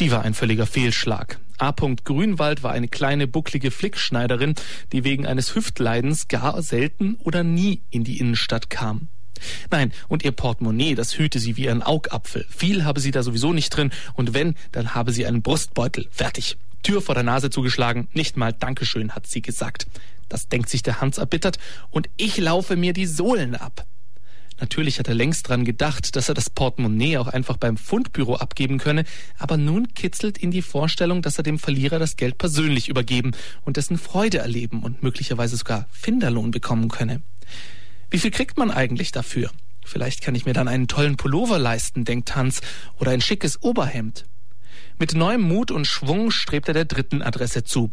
[0.00, 1.38] Die war ein völliger Fehlschlag.
[1.58, 1.70] A.
[1.70, 4.56] Grünwald war eine kleine, bucklige Flickschneiderin,
[4.90, 9.08] die wegen eines Hüftleidens gar selten oder nie in die Innenstadt kam.
[9.70, 12.46] Nein, und ihr Portemonnaie, das hüte sie wie ein Augapfel.
[12.50, 16.08] Viel habe sie da sowieso nicht drin, und wenn, dann habe sie einen Brustbeutel.
[16.10, 16.56] Fertig.
[16.82, 19.86] Tür vor der Nase zugeschlagen, nicht mal Dankeschön, hat sie gesagt.
[20.28, 21.58] Das denkt sich der Hans erbittert,
[21.90, 23.86] und ich laufe mir die Sohlen ab.
[24.62, 28.78] Natürlich hat er längst dran gedacht, dass er das Portemonnaie auch einfach beim Fundbüro abgeben
[28.78, 29.02] könne,
[29.36, 33.32] aber nun kitzelt ihn die Vorstellung, dass er dem Verlierer das Geld persönlich übergeben
[33.64, 37.22] und dessen Freude erleben und möglicherweise sogar Finderlohn bekommen könne.
[38.08, 39.50] Wie viel kriegt man eigentlich dafür?
[39.84, 42.60] Vielleicht kann ich mir dann einen tollen Pullover leisten, denkt Hans,
[43.00, 44.26] oder ein schickes Oberhemd.
[44.96, 47.90] Mit neuem Mut und Schwung strebt er der dritten Adresse zu.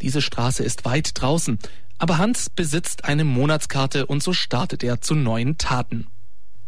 [0.00, 1.58] Diese Straße ist weit draußen,
[1.98, 6.06] aber Hans besitzt eine Monatskarte und so startet er zu neuen Taten.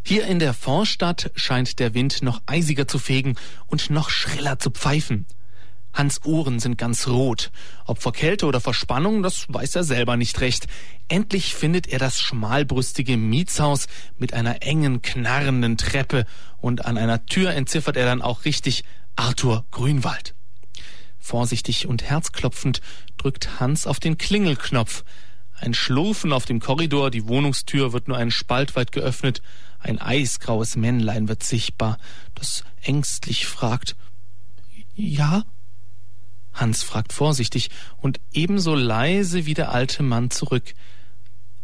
[0.05, 3.37] Hier in der Vorstadt scheint der Wind noch eisiger zu fegen
[3.67, 5.27] und noch schriller zu pfeifen.
[5.93, 7.51] Hans Ohren sind ganz rot.
[7.85, 10.67] Ob vor Kälte oder vor Spannung, das weiß er selber nicht recht.
[11.09, 13.87] Endlich findet er das schmalbrüstige Mietshaus
[14.17, 16.25] mit einer engen, knarrenden Treppe
[16.59, 18.85] und an einer Tür entziffert er dann auch richtig
[19.17, 20.35] Arthur Grünwald.
[21.18, 22.81] Vorsichtig und herzklopfend
[23.16, 25.04] drückt Hans auf den Klingelknopf.
[25.61, 29.42] Ein Schlurfen auf dem Korridor, die Wohnungstür wird nur einen Spalt weit geöffnet,
[29.81, 31.98] ein eisgraues Männlein wird sichtbar,
[32.35, 33.96] das ängstlich fragt
[34.94, 35.44] Ja?
[36.52, 40.74] Hans fragt vorsichtig und ebenso leise wie der alte Mann zurück.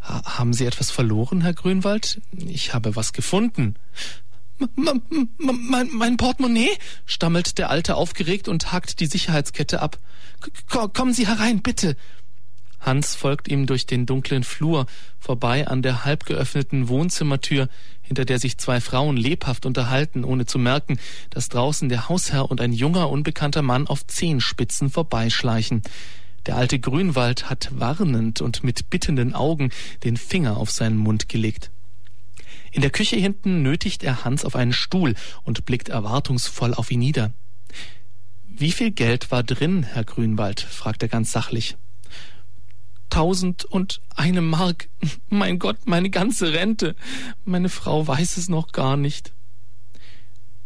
[0.01, 2.21] Haben Sie etwas verloren, Herr Grünwald?
[2.31, 3.75] Ich habe was gefunden.
[4.77, 6.71] Mein, mein Portemonnaie?
[7.07, 9.99] stammelt der Alte aufgeregt und hakt die Sicherheitskette ab.
[10.69, 11.97] K kommen Sie herein, bitte.
[12.85, 14.87] Hans folgt ihm durch den dunklen Flur,
[15.19, 17.69] vorbei an der halb geöffneten Wohnzimmertür,
[18.03, 20.99] hinter der sich zwei Frauen lebhaft unterhalten, ohne zu merken,
[21.31, 25.83] dass draußen der Hausherr und ein junger, unbekannter Mann auf Zehenspitzen vorbeischleichen.
[26.47, 29.71] Der alte Grünwald hat warnend und mit bittenden Augen
[30.05, 31.71] den Finger auf seinen Mund gelegt.
[32.75, 36.99] In der Küche hinten nötigt er Hans auf einen Stuhl und blickt erwartungsvoll auf ihn
[36.99, 37.33] nieder.
[38.49, 40.61] Wie viel Geld war drin, Herr Grünwald?
[40.61, 41.77] fragt er ganz sachlich.
[43.11, 44.89] Tausend und eine Mark.
[45.29, 46.97] Mein Gott, meine ganze Rente.
[47.45, 49.33] Meine Frau weiß es noch gar nicht.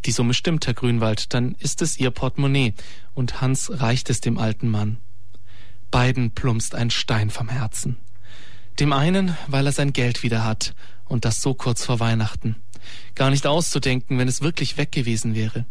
[0.05, 2.73] Die Summe stimmt, Herr Grünwald, dann ist es Ihr Portemonnaie,
[3.13, 4.97] und Hans reicht es dem alten Mann.
[5.91, 7.97] Beiden plumpst ein Stein vom Herzen.
[8.79, 10.73] Dem einen, weil er sein Geld wieder hat,
[11.09, 12.55] und das so kurz vor Weihnachten.
[13.15, 15.65] Gar nicht auszudenken, wenn es wirklich weg gewesen wäre.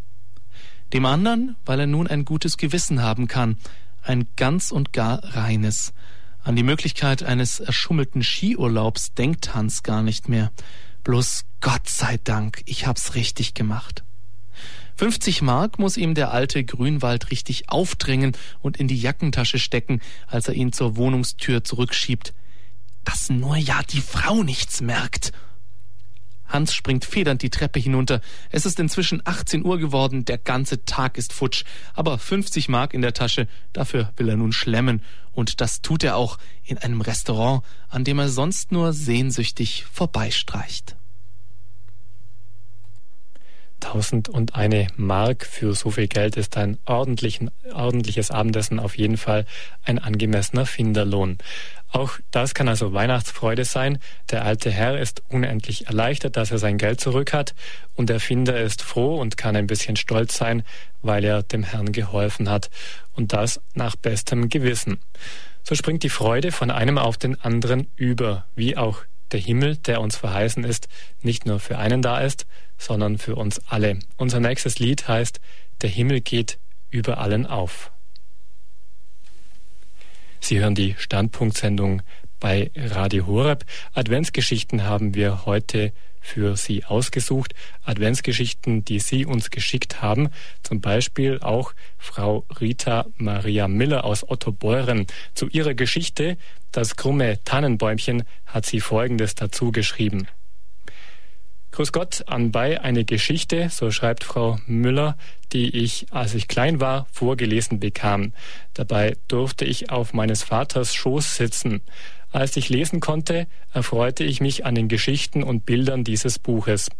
[0.92, 3.56] Dem anderen, weil er nun ein gutes Gewissen haben kann,
[4.02, 5.92] ein ganz und gar reines.
[6.42, 10.50] An die Möglichkeit eines erschummelten Skiurlaubs denkt Hans gar nicht mehr.
[11.04, 14.04] Bloß Gott sei Dank, ich hab's richtig gemacht.
[14.96, 20.48] 50 Mark muss ihm der alte Grünwald richtig aufdrängen und in die Jackentasche stecken, als
[20.48, 22.34] er ihn zur Wohnungstür zurückschiebt.
[23.08, 25.32] Dass nur ja die Frau nichts merkt.
[26.46, 28.20] Hans springt federnd die Treppe hinunter.
[28.50, 31.64] Es ist inzwischen 18 Uhr geworden, der ganze Tag ist futsch.
[31.94, 35.02] Aber 50 Mark in der Tasche, dafür will er nun schlemmen.
[35.32, 40.94] Und das tut er auch in einem Restaurant, an dem er sonst nur sehnsüchtig vorbeistreicht.
[43.80, 49.46] Tausend und eine Mark für so viel Geld ist ein ordentliches Abendessen auf jeden Fall
[49.84, 51.38] ein angemessener Finderlohn.
[51.90, 53.98] Auch das kann also Weihnachtsfreude sein.
[54.30, 57.54] Der alte Herr ist unendlich erleichtert, dass er sein Geld zurück hat
[57.94, 60.64] und der Finder ist froh und kann ein bisschen stolz sein,
[61.02, 62.70] weil er dem Herrn geholfen hat
[63.12, 64.98] und das nach bestem Gewissen.
[65.62, 70.00] So springt die Freude von einem auf den anderen über, wie auch der Himmel, der
[70.00, 70.88] uns verheißen ist,
[71.22, 72.46] nicht nur für einen da ist,
[72.78, 73.98] sondern für uns alle.
[74.16, 75.40] Unser nächstes Lied heißt
[75.82, 76.58] Der Himmel geht
[76.90, 77.90] über allen auf.
[80.40, 82.02] Sie hören die Standpunktsendung
[82.40, 83.64] bei Radio Horeb.
[83.94, 87.54] Adventsgeschichten haben wir heute für Sie ausgesucht.
[87.82, 90.28] Adventsgeschichten, die Sie uns geschickt haben.
[90.62, 95.06] Zum Beispiel auch Frau Rita Maria Miller aus Ottobeuren.
[95.34, 96.36] Zu ihrer Geschichte,
[96.72, 100.28] das krumme Tannenbäumchen, hat sie Folgendes dazu geschrieben.
[101.78, 105.16] Grüß Gott, anbei eine Geschichte, so schreibt Frau Müller,
[105.52, 108.32] die ich, als ich klein war, vorgelesen bekam.
[108.74, 111.80] Dabei durfte ich auf meines Vaters Schoß sitzen.
[112.32, 116.90] Als ich lesen konnte, erfreute ich mich an den Geschichten und Bildern dieses Buches.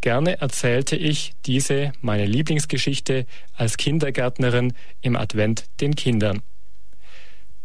[0.00, 6.40] Gerne erzählte ich diese, meine Lieblingsgeschichte, als Kindergärtnerin im Advent den Kindern.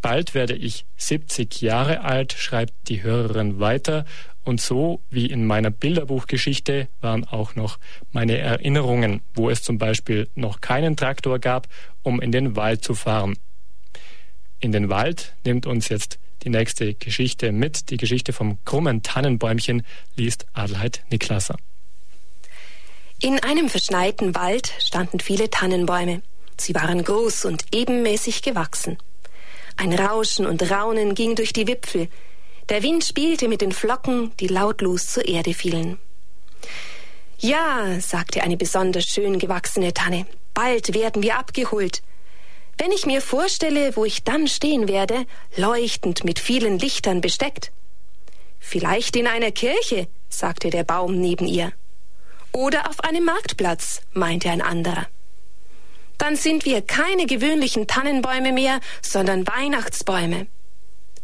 [0.01, 4.05] Bald werde ich 70 Jahre alt, schreibt die Hörerin weiter,
[4.45, 7.79] und so wie in meiner Bilderbuchgeschichte waren auch noch
[8.11, 11.67] meine Erinnerungen, wo es zum Beispiel noch keinen Traktor gab,
[12.03, 13.37] um in den Wald zu fahren.
[14.59, 17.89] In den Wald nimmt uns jetzt die nächste Geschichte mit.
[17.89, 19.83] Die Geschichte vom krummen Tannenbäumchen
[20.15, 21.57] liest Adelheid Niklasser.
[23.19, 26.21] In einem verschneiten Wald standen viele Tannenbäume.
[26.57, 28.97] Sie waren groß und ebenmäßig gewachsen.
[29.77, 32.07] Ein Rauschen und Raunen ging durch die Wipfel,
[32.69, 35.99] der Wind spielte mit den Flocken, die lautlos zur Erde fielen.
[37.37, 42.01] Ja, sagte eine besonders schön gewachsene Tanne, bald werden wir abgeholt.
[42.77, 45.25] Wenn ich mir vorstelle, wo ich dann stehen werde,
[45.55, 47.71] leuchtend mit vielen Lichtern besteckt.
[48.59, 51.71] Vielleicht in einer Kirche, sagte der Baum neben ihr.
[52.51, 55.07] Oder auf einem Marktplatz, meinte ein anderer.
[56.17, 60.47] Dann sind wir keine gewöhnlichen Tannenbäume mehr, sondern Weihnachtsbäume.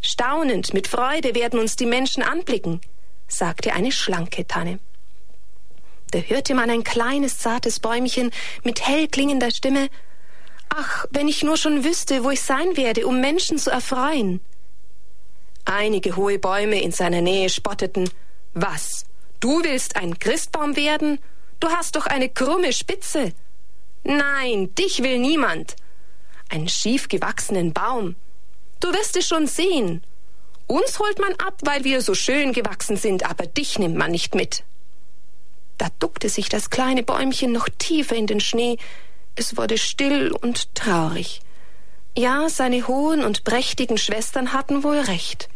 [0.02, 2.82] Staunend, mit Freude werden uns die Menschen anblicken,
[3.28, 4.80] sagte eine schlanke Tanne.
[6.10, 8.32] Da hörte man ein kleines, zartes Bäumchen
[8.64, 9.90] mit hell klingender Stimme.
[10.70, 14.42] Ach, wenn ich nur schon wüsste, wo ich sein werde, um Menschen zu erfreuen.
[15.66, 18.10] Einige hohe Bäume in seiner Nähe spotteten.
[18.54, 19.06] Was?
[19.40, 21.20] Du willst ein Christbaum werden?
[21.60, 23.34] Du hast doch eine krumme Spitze.
[24.04, 25.76] Nein, dich will niemand.
[26.50, 28.16] Einen schief gewachsenen Baum,
[28.82, 30.04] Du wirst es schon sehen.
[30.68, 34.36] Uns holt man ab, weil wir so schön gewachsen sind, aber dich nimmt man nicht
[34.36, 34.64] mit.
[35.78, 38.78] Da duckte sich das kleine Bäumchen noch tiefer in den Schnee.
[39.36, 41.42] Es wurde still und traurig.
[42.18, 45.48] Ja, seine hohen und prächtigen Schwestern hatten wohl recht.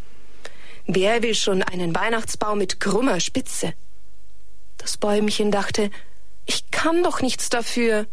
[0.87, 3.73] Wer will schon einen Weihnachtsbaum mit krummer Spitze?
[4.77, 5.89] Das Bäumchen dachte,
[6.45, 8.05] ich kann doch nichts dafür.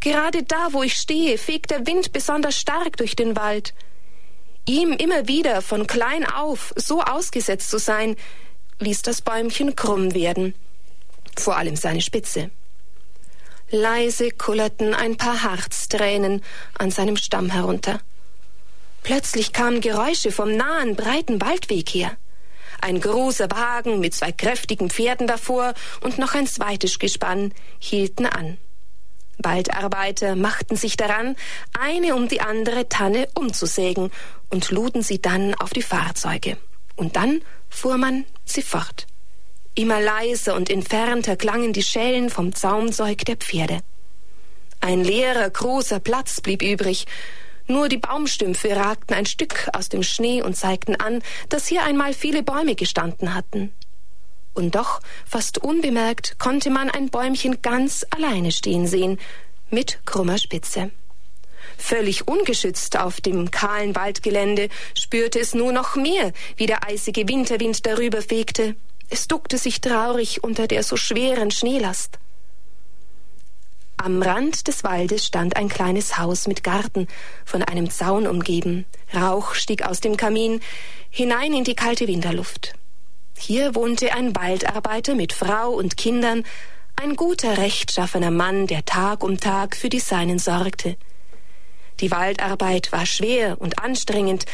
[0.00, 3.72] Gerade da, wo ich stehe, fegt der Wind besonders stark durch den Wald.
[4.66, 8.16] Ihm immer wieder von klein auf so ausgesetzt zu sein,
[8.78, 10.54] ließ das Bäumchen krumm werden,
[11.36, 12.50] vor allem seine Spitze.
[13.70, 16.42] Leise kullerten ein paar Harztränen
[16.78, 18.00] an seinem Stamm herunter.
[19.02, 22.16] Plötzlich kamen Geräusche vom nahen, breiten Waldweg her.
[22.80, 28.58] Ein großer Wagen mit zwei kräftigen Pferden davor und noch ein zweites Gespann hielten an.
[29.38, 31.36] Waldarbeiter machten sich daran,
[31.78, 34.10] eine um die andere Tanne umzusägen
[34.50, 36.56] und luden sie dann auf die Fahrzeuge.
[36.96, 39.06] Und dann fuhr man sie fort.
[39.74, 43.80] Immer leiser und entfernter klangen die Schellen vom Zaumzeug der Pferde.
[44.80, 47.06] Ein leerer, großer Platz blieb übrig.
[47.68, 52.12] Nur die Baumstümpfe ragten ein Stück aus dem Schnee und zeigten an, dass hier einmal
[52.12, 53.72] viele Bäume gestanden hatten.
[54.54, 59.18] Und doch, fast unbemerkt, konnte man ein Bäumchen ganz alleine stehen sehen,
[59.70, 60.90] mit krummer Spitze.
[61.78, 67.86] Völlig ungeschützt auf dem kahlen Waldgelände spürte es nur noch mehr, wie der eisige Winterwind
[67.86, 68.76] darüber fegte.
[69.08, 72.18] Es duckte sich traurig unter der so schweren Schneelast.
[73.96, 77.06] Am Rand des Waldes stand ein kleines Haus mit Garten,
[77.44, 78.84] von einem Zaun umgeben.
[79.14, 80.60] Rauch stieg aus dem Kamin
[81.10, 82.74] hinein in die kalte Winterluft.
[83.44, 86.44] Hier wohnte ein Waldarbeiter mit Frau und Kindern,
[86.94, 90.96] ein guter, rechtschaffener Mann, der Tag um Tag für die Seinen sorgte.
[91.98, 94.46] Die Waldarbeit war schwer und anstrengend,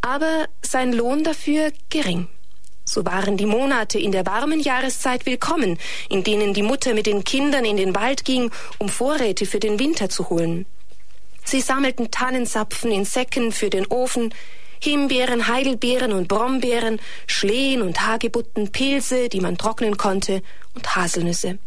[0.00, 2.28] aber sein Lohn dafür gering.
[2.84, 5.76] So waren die Monate in der warmen Jahreszeit willkommen,
[6.08, 9.80] in denen die Mutter mit den Kindern in den Wald ging, um Vorräte für den
[9.80, 10.66] Winter zu holen.
[11.42, 14.32] Sie sammelten Tannenzapfen in Säcken für den Ofen,
[14.86, 20.44] Himbeeren, Heidelbeeren und Brombeeren, Schlehen und Hagebutten, Pilze, die man trocknen konnte,
[20.74, 21.58] und Haselnüsse.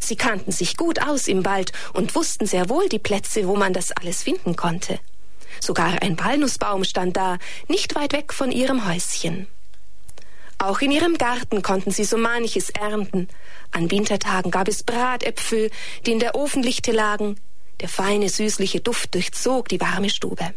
[0.00, 3.72] Sie kannten sich gut aus im Wald und wussten sehr wohl die Plätze, wo man
[3.72, 4.98] das alles finden konnte.
[5.60, 9.46] Sogar ein Walnussbaum stand da, nicht weit weg von ihrem Häuschen.
[10.58, 13.28] Auch in ihrem Garten konnten sie so manches ernten.
[13.70, 15.70] An Wintertagen gab es Bratäpfel,
[16.06, 17.36] die in der Ofenlichte lagen.
[17.80, 20.54] Der feine, süßliche Duft durchzog die warme Stube.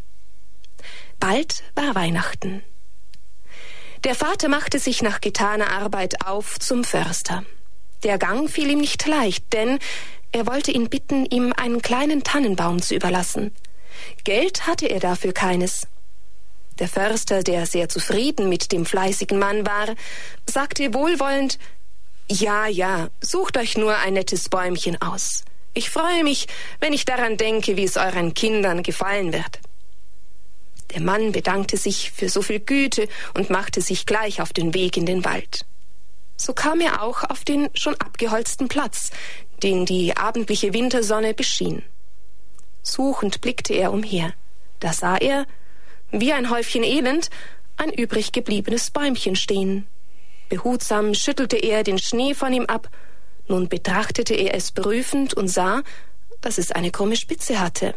[1.19, 2.63] Bald war Weihnachten.
[4.03, 7.43] Der Vater machte sich nach getaner Arbeit auf zum Förster.
[8.03, 9.79] Der Gang fiel ihm nicht leicht, denn
[10.31, 13.51] er wollte ihn bitten, ihm einen kleinen Tannenbaum zu überlassen.
[14.23, 15.87] Geld hatte er dafür keines.
[16.77, 19.95] Der Förster, der sehr zufrieden mit dem fleißigen Mann war,
[20.45, 21.57] sagte wohlwollend
[22.29, 25.45] Ja, ja, sucht euch nur ein nettes Bäumchen aus.
[25.73, 26.47] Ich freue mich,
[26.79, 29.59] wenn ich daran denke, wie es euren Kindern gefallen wird.
[30.95, 34.95] Der Mann bedankte sich für so viel Güte und machte sich gleich auf den Weg
[34.95, 35.65] in den Wald.
[36.37, 39.11] So kam er auch auf den schon abgeholzten Platz,
[39.61, 41.83] den die abendliche Wintersonne beschien.
[42.81, 44.33] Suchend blickte er umher.
[44.79, 45.45] Da sah er,
[46.11, 47.29] wie ein Häufchen Elend,
[47.75, 49.85] ein übrig gebliebenes Bäumchen stehen.
[50.47, 52.89] Behutsam schüttelte er den Schnee von ihm ab,
[53.49, 55.83] nun betrachtete er es prüfend und sah,
[56.39, 57.95] dass es eine krumme Spitze hatte.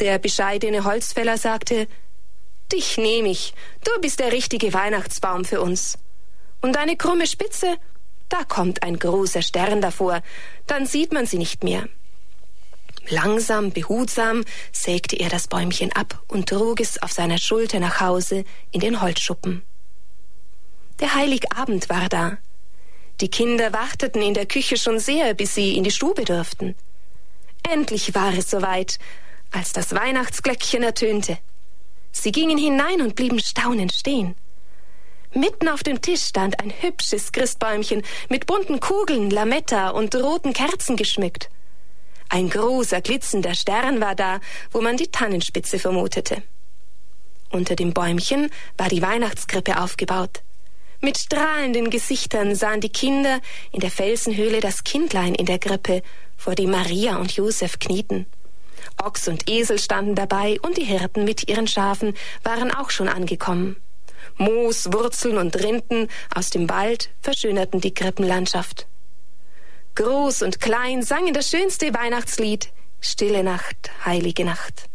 [0.00, 1.88] Der bescheidene Holzfäller sagte,
[2.72, 3.54] Dich nehm ich,
[3.84, 5.98] du bist der richtige Weihnachtsbaum für uns.
[6.60, 7.76] Und eine krumme Spitze,
[8.28, 10.20] da kommt ein großer Stern davor,
[10.66, 11.88] dann sieht man sie nicht mehr.
[13.08, 18.44] Langsam, behutsam sägte er das Bäumchen ab und trug es auf seiner Schulter nach Hause
[18.72, 19.62] in den Holzschuppen.
[20.98, 22.38] Der Heiligabend war da.
[23.20, 26.74] Die Kinder warteten in der Küche schon sehr, bis sie in die Stube durften.
[27.62, 28.98] Endlich war es soweit,
[29.50, 31.38] als das Weihnachtsglöckchen ertönte.
[32.12, 34.34] Sie gingen hinein und blieben staunend stehen.
[35.34, 40.96] Mitten auf dem Tisch stand ein hübsches Christbäumchen mit bunten Kugeln, Lametta und roten Kerzen
[40.96, 41.50] geschmückt.
[42.28, 44.40] Ein großer glitzender Stern war da,
[44.72, 46.42] wo man die Tannenspitze vermutete.
[47.50, 50.42] Unter dem Bäumchen war die Weihnachtskrippe aufgebaut.
[51.00, 56.02] Mit strahlenden Gesichtern sahen die Kinder in der Felsenhöhle das Kindlein in der Krippe,
[56.36, 58.26] vor dem Maria und Josef knieten.
[59.02, 63.76] Ochs und Esel standen dabei und die Hirten mit ihren Schafen waren auch schon angekommen.
[64.36, 68.86] Moos, Wurzeln und Rinden aus dem Wald verschönerten die Krippenlandschaft.
[69.94, 74.88] Groß und klein sangen das schönste Weihnachtslied Stille Nacht, heilige Nacht.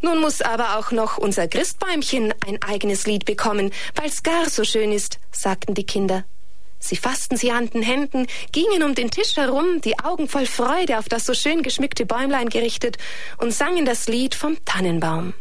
[0.00, 4.92] Nun muss aber auch noch unser Christbäumchen ein eigenes Lied bekommen, weil's gar so schön
[4.92, 6.24] ist, sagten die Kinder.
[6.78, 10.98] Sie fassten sie an den Händen, gingen um den Tisch herum, die Augen voll Freude
[10.98, 12.98] auf das so schön geschmückte Bäumlein gerichtet
[13.38, 15.34] und sangen das Lied vom Tannenbaum.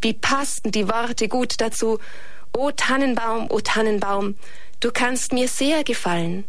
[0.00, 1.98] Wie passten die Worte gut dazu.
[2.56, 4.36] O Tannenbaum, o Tannenbaum,
[4.80, 6.44] du kannst mir sehr gefallen.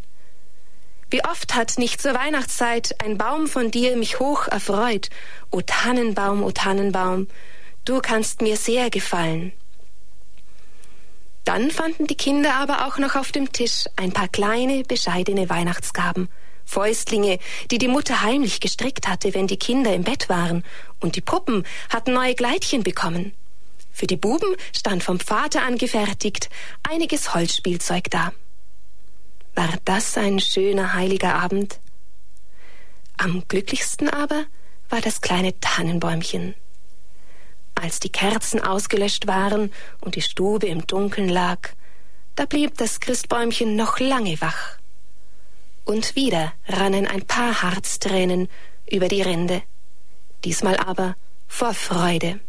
[1.10, 5.10] Wie oft hat nicht zur Weihnachtszeit ein Baum von dir mich hoch erfreut.
[5.50, 7.28] O Tannenbaum, o Tannenbaum,
[7.86, 9.52] du kannst mir sehr gefallen.
[11.50, 16.30] Dann fanden die Kinder aber auch noch auf dem Tisch ein paar kleine, bescheidene Weihnachtsgaben.
[16.64, 17.40] Fäustlinge,
[17.72, 20.64] die die Mutter heimlich gestrickt hatte, wenn die Kinder im Bett waren,
[21.00, 23.34] und die Puppen hatten neue Kleidchen bekommen.
[23.92, 26.52] Für die Buben stand vom Vater angefertigt
[26.88, 28.32] einiges Holzspielzeug da.
[29.56, 31.80] War das ein schöner heiliger Abend?
[33.18, 34.46] Am glücklichsten aber
[34.90, 36.54] war das kleine Tannenbäumchen.
[37.82, 39.72] Als die Kerzen ausgelöscht waren
[40.02, 41.70] und die Stube im Dunkeln lag,
[42.36, 44.78] da blieb das Christbäumchen noch lange wach.
[45.86, 48.50] Und wieder rannen ein paar Harztränen
[48.92, 49.64] über die Rinde,
[50.44, 51.16] diesmal aber
[51.48, 52.42] vor Freude.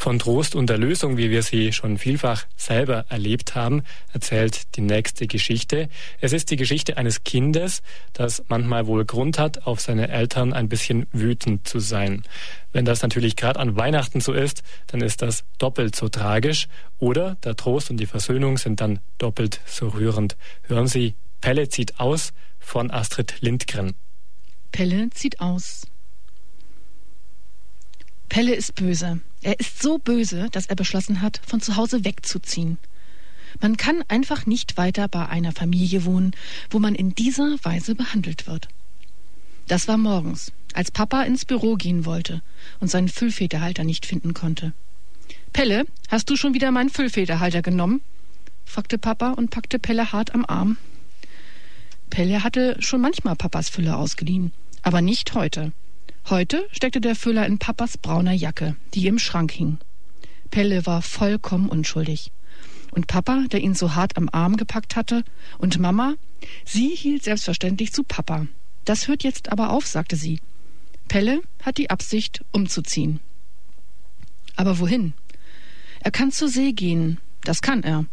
[0.00, 3.82] Von Trost und Erlösung, wie wir sie schon vielfach selber erlebt haben,
[4.14, 5.90] erzählt die nächste Geschichte.
[6.22, 7.82] Es ist die Geschichte eines Kindes,
[8.14, 12.22] das manchmal wohl Grund hat, auf seine Eltern ein bisschen wütend zu sein.
[12.72, 17.34] Wenn das natürlich gerade an Weihnachten so ist, dann ist das doppelt so tragisch oder
[17.44, 20.38] der Trost und die Versöhnung sind dann doppelt so rührend.
[20.62, 23.92] Hören Sie, Pelle zieht aus von Astrid Lindgren.
[24.72, 25.89] Pelle zieht aus.
[28.30, 29.20] Pelle ist böse.
[29.42, 32.78] Er ist so böse, dass er beschlossen hat, von zu Hause wegzuziehen.
[33.60, 36.30] Man kann einfach nicht weiter bei einer Familie wohnen,
[36.70, 38.68] wo man in dieser Weise behandelt wird.
[39.66, 42.40] Das war morgens, als Papa ins Büro gehen wollte
[42.78, 44.72] und seinen Füllfederhalter nicht finden konnte.
[45.52, 48.00] Pelle, hast du schon wieder meinen Füllfederhalter genommen?
[48.64, 50.76] fragte Papa und packte Pelle hart am Arm.
[52.10, 54.52] Pelle hatte schon manchmal Papas Fülle ausgeliehen,
[54.82, 55.72] aber nicht heute.
[56.30, 59.78] Heute steckte der Füller in Papas brauner Jacke, die im Schrank hing.
[60.52, 62.30] Pelle war vollkommen unschuldig.
[62.92, 65.24] Und Papa, der ihn so hart am Arm gepackt hatte,
[65.58, 66.14] und Mama,
[66.64, 68.46] sie hielt selbstverständlich zu Papa.
[68.84, 70.38] Das hört jetzt aber auf, sagte sie.
[71.08, 73.18] Pelle hat die Absicht, umzuziehen.
[74.54, 75.14] Aber wohin?
[75.98, 78.04] Er kann zur See gehen, das kann er.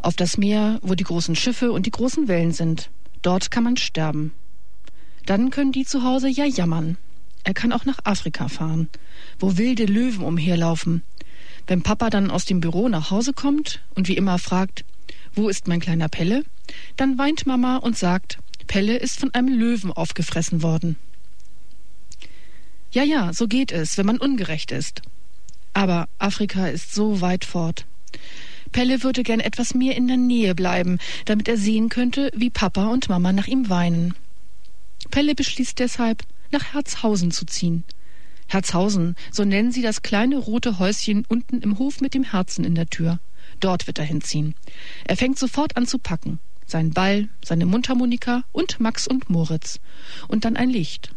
[0.00, 2.88] Auf das Meer, wo die großen Schiffe und die großen Wellen sind.
[3.22, 4.32] Dort kann man sterben.
[5.26, 6.98] Dann können die zu Hause ja jammern.
[7.44, 8.88] Er kann auch nach Afrika fahren,
[9.38, 11.02] wo wilde Löwen umherlaufen.
[11.66, 14.84] Wenn Papa dann aus dem Büro nach Hause kommt und wie immer fragt,
[15.34, 16.44] wo ist mein kleiner Pelle?
[16.96, 20.96] Dann weint Mama und sagt, Pelle ist von einem Löwen aufgefressen worden.
[22.90, 25.02] Ja, ja, so geht es, wenn man ungerecht ist.
[25.74, 27.86] Aber Afrika ist so weit fort.
[28.72, 32.88] Pelle würde gern etwas mehr in der Nähe bleiben, damit er sehen könnte, wie Papa
[32.88, 34.14] und Mama nach ihm weinen.
[35.10, 37.84] Pelle beschließt deshalb, nach Herzhausen zu ziehen.
[38.46, 42.74] Herzhausen, so nennen sie das kleine rote Häuschen unten im Hof mit dem Herzen in
[42.74, 43.20] der Tür.
[43.60, 44.54] Dort wird er hinziehen.
[45.04, 46.38] Er fängt sofort an zu packen.
[46.66, 49.80] Sein Ball, seine Mundharmonika und Max und Moritz.
[50.28, 51.14] Und dann ein Licht.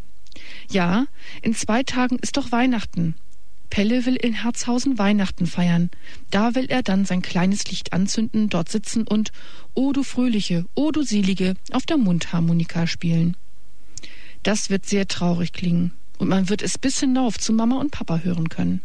[0.69, 1.05] Ja,
[1.41, 3.15] in zwei Tagen ist doch Weihnachten.
[3.69, 5.89] Pelle will in Herzhausen Weihnachten feiern.
[6.29, 9.31] Da will er dann sein kleines Licht anzünden, dort sitzen und
[9.73, 13.37] O du Fröhliche, O du Selige auf der Mundharmonika spielen.
[14.43, 18.19] Das wird sehr traurig klingen, und man wird es bis hinauf zu Mama und Papa
[18.19, 18.81] hören können.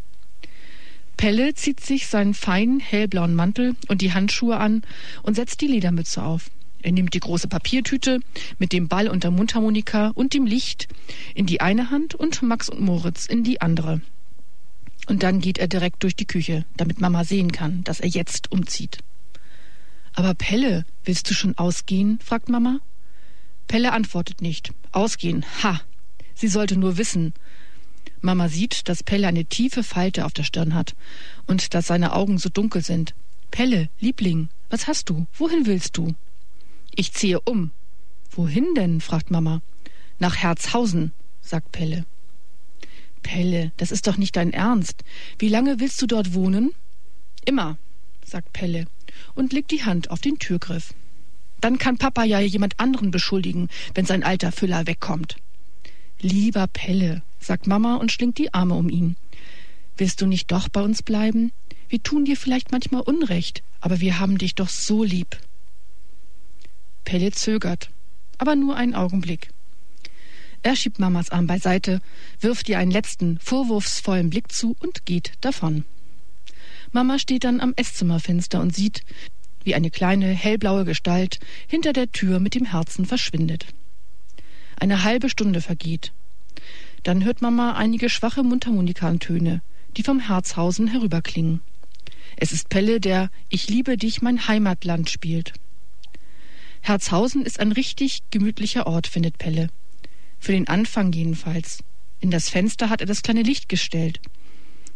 [1.16, 4.82] Pelle zieht sich seinen feinen hellblauen Mantel und die Handschuhe an
[5.22, 6.50] und setzt die Ledermütze auf.
[6.82, 8.20] Er nimmt die große Papiertüte
[8.59, 10.88] mit dem Ball und der Mundharmonika und dem Licht
[11.34, 14.02] in die eine Hand und Max und Moritz in die andere.
[15.09, 18.52] Und dann geht er direkt durch die Küche, damit Mama sehen kann, dass er jetzt
[18.52, 18.98] umzieht.
[20.12, 22.18] Aber Pelle, willst du schon ausgehen?
[22.22, 22.80] fragt Mama.
[23.67, 24.73] Pelle antwortet nicht.
[24.93, 25.45] Ausgehen.
[25.62, 25.81] Ha!
[26.35, 27.35] Sie sollte nur wissen.
[28.21, 30.95] Mama sieht, dass Pelle eine tiefe Falte auf der Stirn hat
[31.47, 33.14] und dass seine Augen so dunkel sind.
[33.51, 35.27] Pelle, Liebling, was hast du?
[35.35, 36.14] Wohin willst du?
[36.95, 37.71] Ich ziehe um.
[38.31, 39.01] Wohin denn?
[39.01, 39.62] fragt Mama.
[40.19, 42.05] Nach Herzhausen, sagt Pelle.
[43.23, 45.05] Pelle, das ist doch nicht dein Ernst.
[45.39, 46.73] Wie lange willst du dort wohnen?
[47.45, 47.79] Immer,
[48.25, 48.87] sagt Pelle
[49.35, 50.95] und legt die Hand auf den Türgriff.
[51.61, 55.36] Dann kann Papa ja jemand anderen beschuldigen, wenn sein alter Füller wegkommt.
[56.20, 59.16] Lieber Pelle, sagt Mama und schlingt die Arme um ihn.
[59.96, 61.52] Willst du nicht doch bei uns bleiben?
[61.88, 65.38] Wir tun dir vielleicht manchmal Unrecht, aber wir haben dich doch so lieb.
[67.04, 67.90] Pelle zögert,
[68.38, 69.50] aber nur einen Augenblick.
[70.62, 72.00] Er schiebt Mamas Arm beiseite,
[72.40, 75.84] wirft ihr einen letzten, vorwurfsvollen Blick zu und geht davon.
[76.92, 79.04] Mama steht dann am Esszimmerfenster und sieht,
[79.67, 83.67] wie eine kleine hellblaue Gestalt hinter der Tür mit dem Herzen verschwindet.
[84.79, 86.12] Eine halbe Stunde vergeht.
[87.03, 89.62] Dann hört Mama einige schwache Mundharmonikantöne,
[89.97, 91.61] die vom Herzhausen herüberklingen.
[92.37, 95.53] Es ist Pelle, der Ich liebe dich, mein Heimatland spielt.
[96.81, 99.69] Herzhausen ist ein richtig gemütlicher Ort, findet Pelle.
[100.39, 101.83] Für den Anfang jedenfalls.
[102.21, 104.21] In das Fenster hat er das kleine Licht gestellt.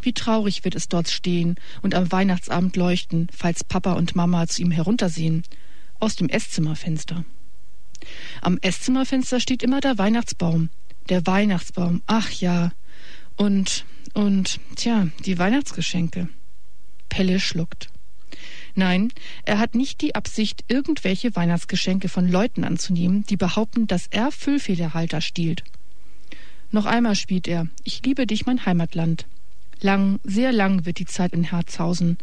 [0.03, 4.63] Wie traurig wird es dort stehen und am Weihnachtsabend leuchten, falls Papa und Mama zu
[4.63, 5.43] ihm heruntersehen,
[5.99, 7.25] aus dem Esszimmerfenster.
[8.41, 10.71] Am Esszimmerfenster steht immer der Weihnachtsbaum.
[11.09, 12.73] Der Weihnachtsbaum, ach ja.
[13.37, 16.29] Und Und, tja, die Weihnachtsgeschenke.
[17.09, 17.89] Pelle schluckt.
[18.75, 19.13] Nein,
[19.45, 25.21] er hat nicht die Absicht, irgendwelche Weihnachtsgeschenke von Leuten anzunehmen, die behaupten, dass er Füllfederhalter
[25.21, 25.65] stiehlt.
[26.71, 29.27] Noch einmal spielt er Ich liebe dich, mein Heimatland.
[29.81, 32.19] Lang, sehr lang wird die Zeit in Herzhausen.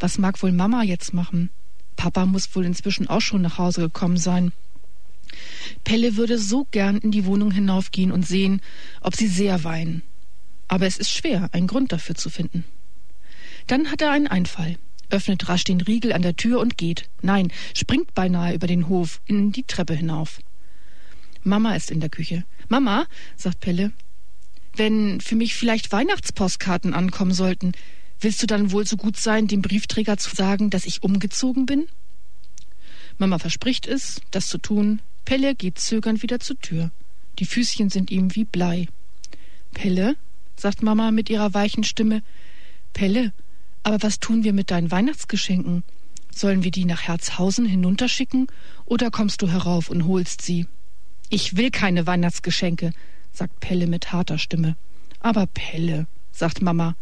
[0.00, 1.50] Was mag wohl Mama jetzt machen?
[1.96, 4.52] Papa muss wohl inzwischen auch schon nach Hause gekommen sein.
[5.84, 8.60] Pelle würde so gern in die Wohnung hinaufgehen und sehen,
[9.00, 10.02] ob sie sehr weinen.
[10.66, 12.64] Aber es ist schwer, einen Grund dafür zu finden.
[13.66, 14.78] Dann hat er einen Einfall,
[15.10, 17.08] öffnet rasch den Riegel an der Tür und geht.
[17.22, 20.40] Nein, springt beinahe über den Hof in die Treppe hinauf.
[21.42, 22.44] Mama ist in der Küche.
[22.68, 23.92] Mama, sagt Pelle,
[24.78, 27.72] wenn für mich vielleicht Weihnachtspostkarten ankommen sollten,
[28.20, 31.86] willst du dann wohl so gut sein, dem Briefträger zu sagen, dass ich umgezogen bin?
[33.18, 35.00] Mama verspricht es, das zu tun.
[35.24, 36.90] Pelle geht zögernd wieder zur Tür.
[37.38, 38.88] Die Füßchen sind ihm wie Blei.
[39.74, 40.16] Pelle,
[40.56, 42.22] sagt Mama mit ihrer weichen Stimme,
[42.92, 43.32] Pelle,
[43.82, 45.84] aber was tun wir mit deinen Weihnachtsgeschenken?
[46.34, 48.46] Sollen wir die nach Herzhausen hinunterschicken
[48.84, 50.66] oder kommst du herauf und holst sie?
[51.30, 52.92] Ich will keine Weihnachtsgeschenke,
[53.38, 54.76] sagt Pelle mit harter Stimme.
[55.20, 56.96] Aber Pelle, sagt Mama,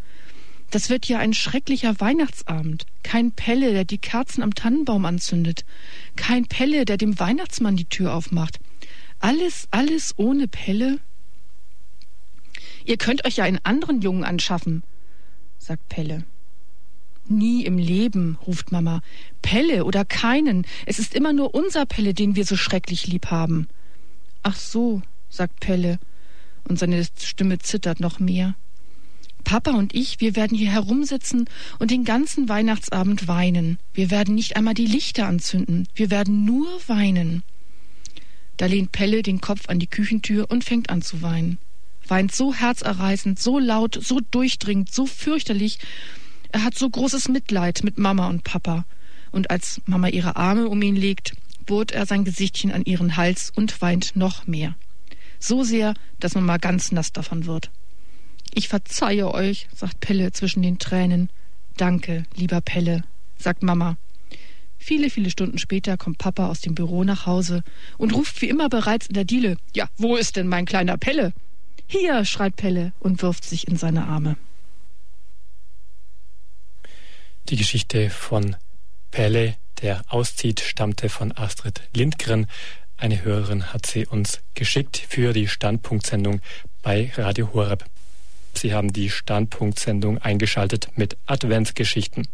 [0.69, 2.85] das wird ja ein schrecklicher Weihnachtsabend.
[3.03, 5.65] Kein Pelle, der die Kerzen am Tannenbaum anzündet.
[6.15, 8.59] Kein Pelle, der dem Weihnachtsmann die Tür aufmacht.
[9.19, 10.99] Alles, alles ohne Pelle?
[12.85, 14.83] Ihr könnt euch ja einen anderen Jungen anschaffen,
[15.57, 16.23] sagt Pelle.
[17.27, 19.01] Nie im Leben, ruft Mama.
[19.41, 20.65] Pelle oder keinen.
[20.85, 23.67] Es ist immer nur unser Pelle, den wir so schrecklich lieb haben.
[24.43, 25.99] Ach so, sagt Pelle,
[26.67, 28.55] und seine Stimme zittert noch mehr.
[29.43, 31.45] Papa und ich, wir werden hier herumsitzen
[31.79, 33.79] und den ganzen Weihnachtsabend weinen.
[33.93, 35.87] Wir werden nicht einmal die Lichter anzünden.
[35.95, 37.43] Wir werden nur weinen.
[38.57, 41.59] Da lehnt Pelle den Kopf an die Küchentür und fängt an zu weinen.
[42.07, 45.79] Weint so herzerreißend, so laut, so durchdringend, so fürchterlich.
[46.51, 48.85] Er hat so großes Mitleid mit Mama und Papa.
[49.31, 51.33] Und als Mama ihre Arme um ihn legt,
[51.65, 54.75] bohrt er sein Gesichtchen an ihren Hals und weint noch mehr.
[55.39, 57.71] So sehr, dass Mama ganz nass davon wird.
[58.53, 61.29] Ich verzeihe euch, sagt Pelle zwischen den Tränen.
[61.75, 63.03] Danke, lieber Pelle,
[63.37, 63.97] sagt Mama.
[64.79, 67.63] Viele, viele Stunden später kommt Papa aus dem Büro nach Hause
[67.97, 71.33] und ruft wie immer bereits in der Diele: Ja, wo ist denn mein kleiner Pelle?
[71.87, 74.37] Hier, schreit Pelle und wirft sich in seine Arme.
[77.49, 78.55] Die Geschichte von
[79.11, 82.47] Pelle, der auszieht, stammte von Astrid Lindgren.
[82.99, 86.41] Eine Hörerin hat sie uns geschickt für die Standpunktsendung
[86.81, 87.85] bei Radio Horeb.
[88.53, 92.27] Sie haben die Standpunktsendung eingeschaltet mit Adventsgeschichten.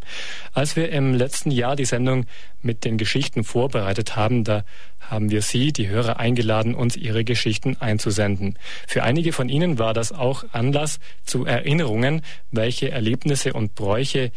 [0.54, 2.28] Als wir im letzten Jahr die Sendung
[2.62, 4.64] mit den Geschichten vorbereitet haben, da
[5.02, 8.58] haben wir Sie, die Hörer, eingeladen, uns Ihre Geschichten einzusenden.
[8.88, 14.32] Für einige von Ihnen war das auch Anlass zu Erinnerungen, welche Erlebnisse und Bräuche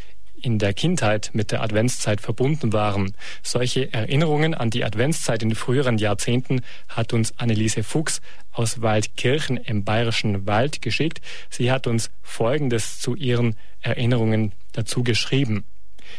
[0.46, 3.16] in der Kindheit mit der Adventszeit verbunden waren.
[3.42, 8.20] Solche Erinnerungen an die Adventszeit in früheren Jahrzehnten hat uns Anneliese Fuchs
[8.52, 11.20] aus Waldkirchen im Bayerischen Wald geschickt.
[11.50, 15.64] Sie hat uns Folgendes zu ihren Erinnerungen dazu geschrieben.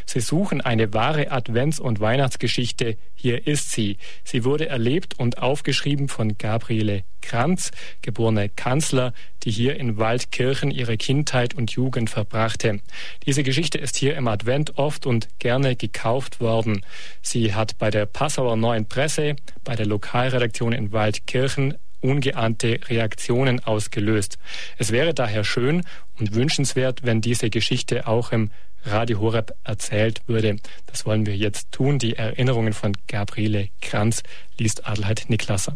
[0.08, 2.98] Sie suchen eine wahre Advents- und Weihnachtsgeschichte.
[3.14, 3.98] Hier ist sie.
[4.24, 10.96] Sie wurde erlebt und aufgeschrieben von Gabriele Kranz, geborene Kanzler, die hier in Waldkirchen ihre
[10.96, 12.80] Kindheit und Jugend verbrachte.
[13.26, 16.86] Diese Geschichte ist hier im Advent oft und gerne gekauft worden.
[17.22, 19.36] Sie hat bei der Passauer Neuen Presse,
[19.66, 24.38] bei der Lokalredaktion in Waldkirchen ungeahnte Reaktionen ausgelöst.
[24.78, 25.84] Es wäre daher schön
[26.18, 28.52] und wünschenswert, wenn diese Geschichte auch im
[28.88, 30.58] Radio Horeb erzählt würde.
[30.86, 32.00] Das wollen wir jetzt tun.
[32.00, 34.24] Die Erinnerungen von Gabriele Kranz
[34.58, 35.76] liest Adelheid Niklasser.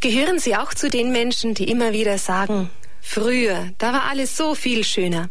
[0.00, 4.54] Gehören Sie auch zu den Menschen, die immer wieder sagen, früher, da war alles so
[4.54, 5.28] viel schöner.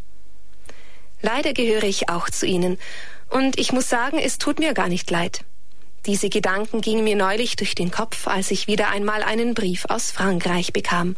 [1.22, 2.78] Leider gehöre ich auch zu Ihnen.
[3.30, 5.44] Und ich muss sagen, es tut mir gar nicht leid.
[6.06, 10.12] Diese Gedanken gingen mir neulich durch den Kopf, als ich wieder einmal einen Brief aus
[10.12, 11.16] Frankreich bekam.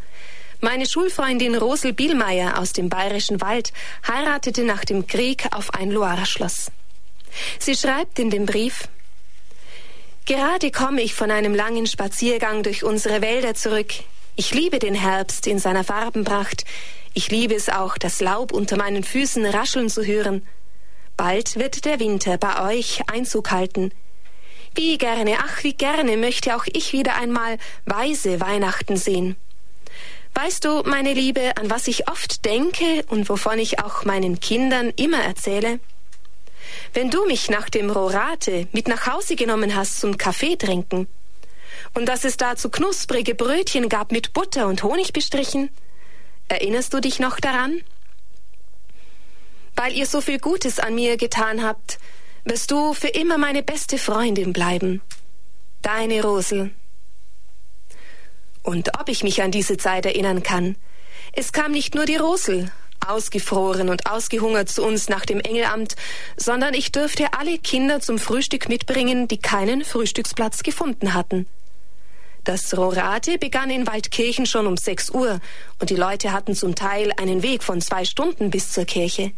[0.62, 3.72] Meine Schulfreundin Rosel Bielmeier aus dem Bayerischen Wald
[4.06, 6.70] heiratete nach dem Krieg auf ein Loire-Schloss.
[7.60, 8.90] Sie schreibt in dem Brief,
[10.26, 13.94] Gerade komme ich von einem langen Spaziergang durch unsere Wälder zurück.
[14.36, 16.66] Ich liebe den Herbst in seiner Farbenpracht.
[17.14, 20.46] Ich liebe es auch, das Laub unter meinen Füßen rascheln zu hören.
[21.16, 23.94] Bald wird der Winter bei euch Einzug halten.
[24.76, 29.38] Wie gerne, ach, wie gerne möchte auch ich wieder einmal weise Weihnachten sehen.
[30.34, 34.92] Weißt du, meine Liebe, an was ich oft denke und wovon ich auch meinen Kindern
[34.96, 35.80] immer erzähle?
[36.94, 41.08] Wenn du mich nach dem Rorate mit nach Hause genommen hast zum Kaffee trinken
[41.94, 45.70] und dass es dazu knusprige Brötchen gab mit Butter und Honig bestrichen,
[46.48, 47.82] erinnerst du dich noch daran?
[49.76, 52.00] Weil ihr so viel Gutes an mir getan habt,
[52.44, 55.02] wirst du für immer meine beste Freundin bleiben.
[55.82, 56.72] Deine Rosel.
[58.70, 60.76] Und ob ich mich an diese Zeit erinnern kann,
[61.34, 65.96] es kam nicht nur die Rosel, ausgefroren und ausgehungert zu uns nach dem Engelamt,
[66.38, 71.48] sondern ich durfte alle Kinder zum Frühstück mitbringen, die keinen Frühstücksplatz gefunden hatten.
[72.44, 75.40] Das Rorate begann in Waldkirchen schon um sechs Uhr
[75.80, 79.32] und die Leute hatten zum Teil einen Weg von zwei Stunden bis zur Kirche.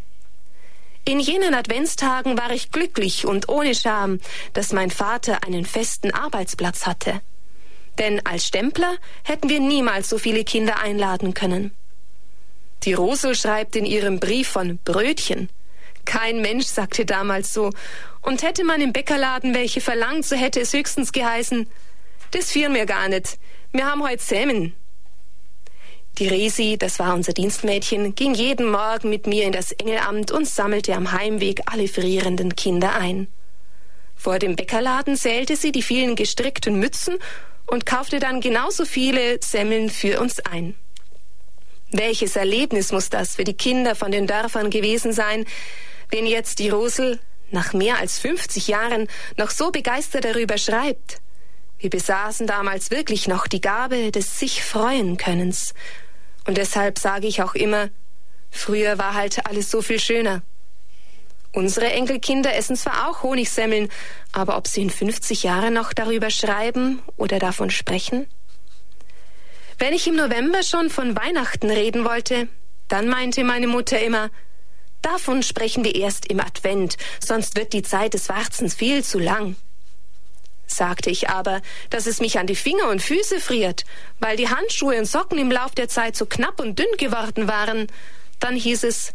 [1.06, 4.20] In jenen Adventstagen war ich glücklich und ohne Scham,
[4.52, 7.22] dass mein Vater einen festen Arbeitsplatz hatte.
[8.00, 11.72] Denn als Stempler hätten wir niemals so viele Kinder einladen können.
[12.84, 15.50] Die Rosel schreibt in ihrem Brief von Brötchen.
[16.06, 17.70] Kein Mensch sagte damals so,
[18.22, 21.68] und hätte man im Bäckerladen welche verlangt, so hätte es höchstens geheißen,
[22.32, 23.38] das fiel mir gar nicht.
[23.72, 24.74] Wir haben heute Sämen.
[26.18, 30.48] Die Resi, das war unser Dienstmädchen, ging jeden Morgen mit mir in das Engelamt und
[30.48, 33.28] sammelte am Heimweg alle frierenden Kinder ein.
[34.16, 37.18] Vor dem Bäckerladen zählte sie die vielen gestrickten Mützen
[37.72, 40.76] und kaufte dann genauso viele Semmeln für uns ein.
[41.92, 45.46] Welches Erlebnis muss das für die Kinder von den Dörfern gewesen sein,
[46.10, 47.20] wenn jetzt die Rosel
[47.50, 49.08] nach mehr als 50 Jahren
[49.38, 51.22] noch so begeistert darüber schreibt.
[51.80, 55.74] Wir besaßen damals wirklich noch die Gabe des sich freuen Könnens.
[56.46, 57.90] Und deshalb sage ich auch immer,
[58.50, 60.44] früher war halt alles so viel schöner.
[61.54, 63.90] Unsere Enkelkinder essen zwar auch Honigsemmeln,
[64.32, 68.28] aber ob sie in 50 Jahren noch darüber schreiben oder davon sprechen?
[69.78, 72.48] Wenn ich im November schon von Weihnachten reden wollte,
[72.88, 74.30] dann meinte meine Mutter immer,
[75.02, 79.56] davon sprechen wir erst im Advent, sonst wird die Zeit des Warzens viel zu lang.
[80.68, 83.84] Sagte ich aber, dass es mich an die Finger und Füße friert,
[84.20, 87.88] weil die Handschuhe und Socken im Lauf der Zeit so knapp und dünn geworden waren,
[88.40, 89.14] dann hieß es,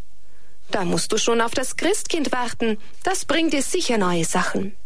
[0.70, 4.76] da musst du schon auf das Christkind warten, das bringt dir sicher neue Sachen.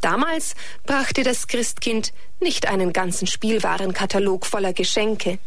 [0.00, 5.38] Damals brachte das Christkind nicht einen ganzen Spielwarenkatalog voller Geschenke.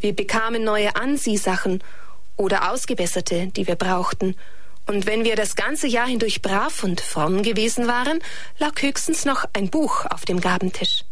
[0.00, 1.82] Wir bekamen neue Anziehsachen
[2.36, 4.36] oder ausgebesserte, die wir brauchten.
[4.86, 8.18] Und wenn wir das ganze Jahr hindurch brav und fromm gewesen waren,
[8.58, 11.04] lag höchstens noch ein Buch auf dem Gabentisch.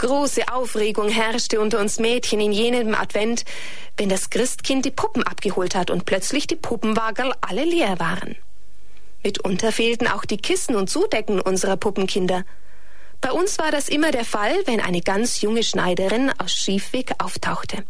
[0.00, 3.44] Große Aufregung herrschte unter uns Mädchen in jenem Advent,
[3.98, 8.34] wenn das Christkind die Puppen abgeholt hat und plötzlich die Puppenwagel alle leer waren.
[9.22, 12.46] Mitunter fehlten auch die Kissen und Zudecken unserer Puppenkinder.
[13.20, 17.84] Bei uns war das immer der Fall, wenn eine ganz junge Schneiderin aus Schiefweg auftauchte.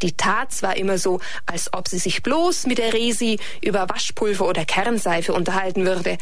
[0.00, 4.48] Die tat zwar immer so, als ob sie sich bloß mit der Resi über Waschpulver
[4.48, 6.16] oder Kernseife unterhalten würde,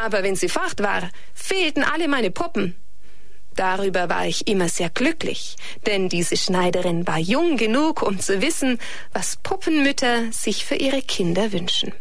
[0.00, 2.76] aber wenn sie fort war, fehlten alle meine Puppen.
[3.58, 8.78] Darüber war ich immer sehr glücklich, denn diese Schneiderin war jung genug, um zu wissen,
[9.12, 11.92] was Puppenmütter sich für ihre Kinder wünschen.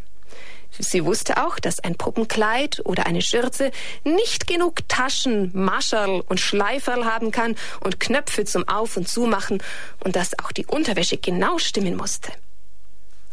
[0.78, 3.72] Sie wusste auch, dass ein Puppenkleid oder eine Schürze
[4.04, 9.64] nicht genug Taschen, Mascherl und Schleiferl haben kann und Knöpfe zum Auf- und Zumachen
[10.04, 12.32] und dass auch die Unterwäsche genau stimmen musste.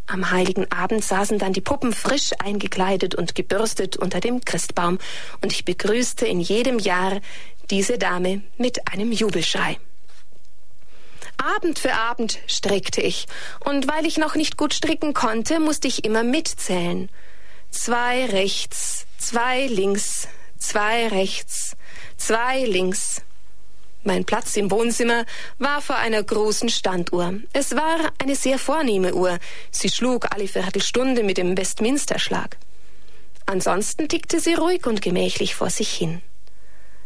[0.06, 4.98] Am heiligen Abend saßen dann die Puppen frisch eingekleidet und gebürstet unter dem Christbaum
[5.40, 7.20] und ich begrüßte in jedem Jahr
[7.70, 9.78] diese Dame mit einem Jubelschrei.
[11.36, 13.26] Abend für Abend strickte ich,
[13.60, 17.10] und weil ich noch nicht gut stricken konnte, musste ich immer mitzählen.
[17.70, 21.76] Zwei rechts, zwei links, zwei rechts,
[22.16, 23.22] zwei links.
[24.04, 25.24] Mein Platz im Wohnzimmer
[25.58, 27.34] war vor einer großen Standuhr.
[27.52, 29.38] Es war eine sehr vornehme Uhr.
[29.70, 32.58] Sie schlug alle Viertelstunde mit dem Westminsterschlag.
[33.46, 36.22] Ansonsten tickte sie ruhig und gemächlich vor sich hin.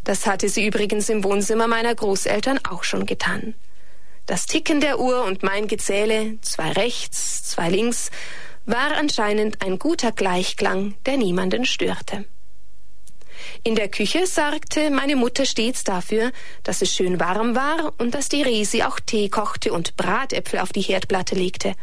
[0.09, 3.53] Das hatte sie übrigens im Wohnzimmer meiner Großeltern auch schon getan.
[4.25, 8.11] Das Ticken der Uhr und mein Gezähle, zwei rechts, zwei links,
[8.65, 12.25] war anscheinend ein guter Gleichklang, der niemanden störte.
[13.65, 16.33] In der Küche sorgte meine Mutter stets dafür,
[16.63, 20.73] dass es schön warm war und dass die Resi auch Tee kochte und Bratäpfel auf
[20.73, 21.75] die Herdplatte legte.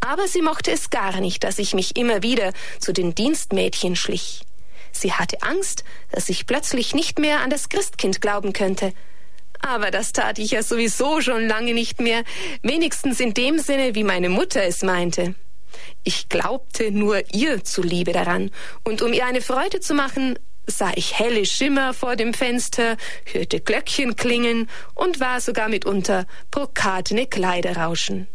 [0.00, 4.42] Aber sie mochte es gar nicht, dass ich mich immer wieder zu den Dienstmädchen schlich.
[5.00, 8.92] Sie hatte Angst, dass ich plötzlich nicht mehr an das Christkind glauben könnte.
[9.60, 12.22] Aber das tat ich ja sowieso schon lange nicht mehr,
[12.62, 15.34] wenigstens in dem Sinne, wie meine Mutter es meinte.
[16.04, 18.50] Ich glaubte nur ihr zuliebe daran,
[18.84, 23.60] und um ihr eine Freude zu machen, sah ich helle Schimmer vor dem Fenster, hörte
[23.60, 28.28] Glöckchen klingen und war sogar mitunter brokatene Kleider rauschen.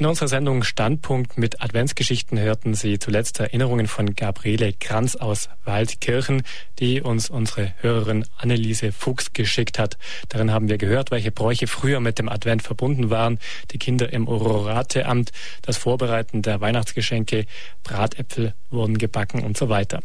[0.00, 6.40] In unserer Sendung Standpunkt mit Adventsgeschichten hörten Sie zuletzt Erinnerungen von Gabriele Kranz aus Waldkirchen,
[6.78, 9.98] die uns unsere Hörerin Anneliese Fuchs geschickt hat.
[10.30, 13.38] Darin haben wir gehört, welche Bräuche früher mit dem Advent verbunden waren.
[13.72, 17.44] Die Kinder im Ororateamt, das Vorbereiten der Weihnachtsgeschenke,
[17.82, 20.00] Bratäpfel wurden gebacken und so weiter.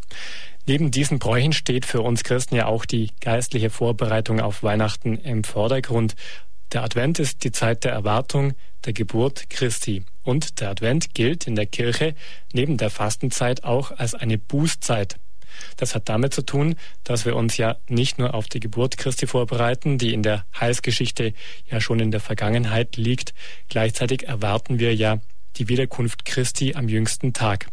[0.67, 5.45] Neben diesen Bräuchen steht für uns Christen ja auch die geistliche Vorbereitung auf Weihnachten im
[5.45, 6.15] Vordergrund.
[6.72, 8.53] Der Advent ist die Zeit der Erwartung
[8.86, 10.03] der Geburt Christi.
[10.24, 12.16] Und der Advent gilt in der Kirche
[12.53, 15.18] neben der Fastenzeit auch als eine Bußzeit.
[15.78, 19.28] Das hat damit zu tun, dass wir uns ja nicht nur auf die Geburt Christi
[19.28, 21.34] vorbereiten, die in der Heilsgeschichte
[21.70, 23.34] ja schon in der Vergangenheit liegt,
[23.70, 25.20] gleichzeitig erwarten wir ja
[25.55, 27.68] die Wiederkunft Christi am jüngsten Tag.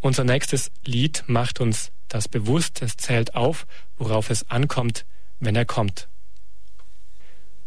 [0.00, 3.66] Unser nächstes Lied macht uns das bewusst, es zählt auf,
[3.98, 5.04] worauf es ankommt,
[5.40, 6.08] wenn er kommt.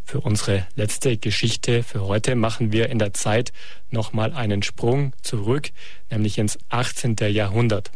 [0.10, 3.54] Für unsere letzte Geschichte für heute machen wir in der Zeit
[3.92, 5.70] nochmal einen Sprung zurück,
[6.10, 7.16] nämlich ins 18.
[7.30, 7.92] Jahrhundert.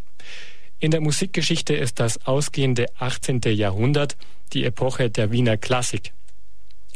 [0.78, 3.42] In der Musikgeschichte ist das ausgehende 18.
[3.46, 4.16] Jahrhundert
[4.54, 6.14] die Epoche der Wiener Klassik.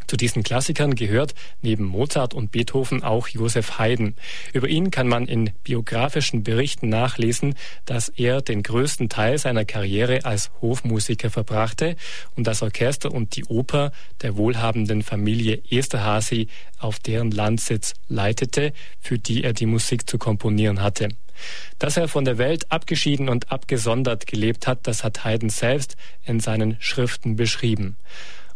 [0.08, 4.16] Zu diesen Klassikern gehört neben Mozart und Beethoven auch Josef Haydn.
[4.53, 7.55] Über ihn kann man in biografischen Berichten nachlesen,
[7.86, 11.97] dass er den größten Teil seiner Karriere als Hofmusiker verbrachte
[12.36, 13.91] und das Orchester und die Oper
[14.22, 16.47] der wohlhabenden Familie Esterhazy
[16.80, 21.10] auf deren Landsitz leitete, für die er die Musik zu komponieren hatte.
[21.80, 26.39] Dass er von der Welt abgeschieden und abgesondert gelebt hat, das hat Haydn selbst in
[26.39, 27.97] seinen Schriften beschrieben.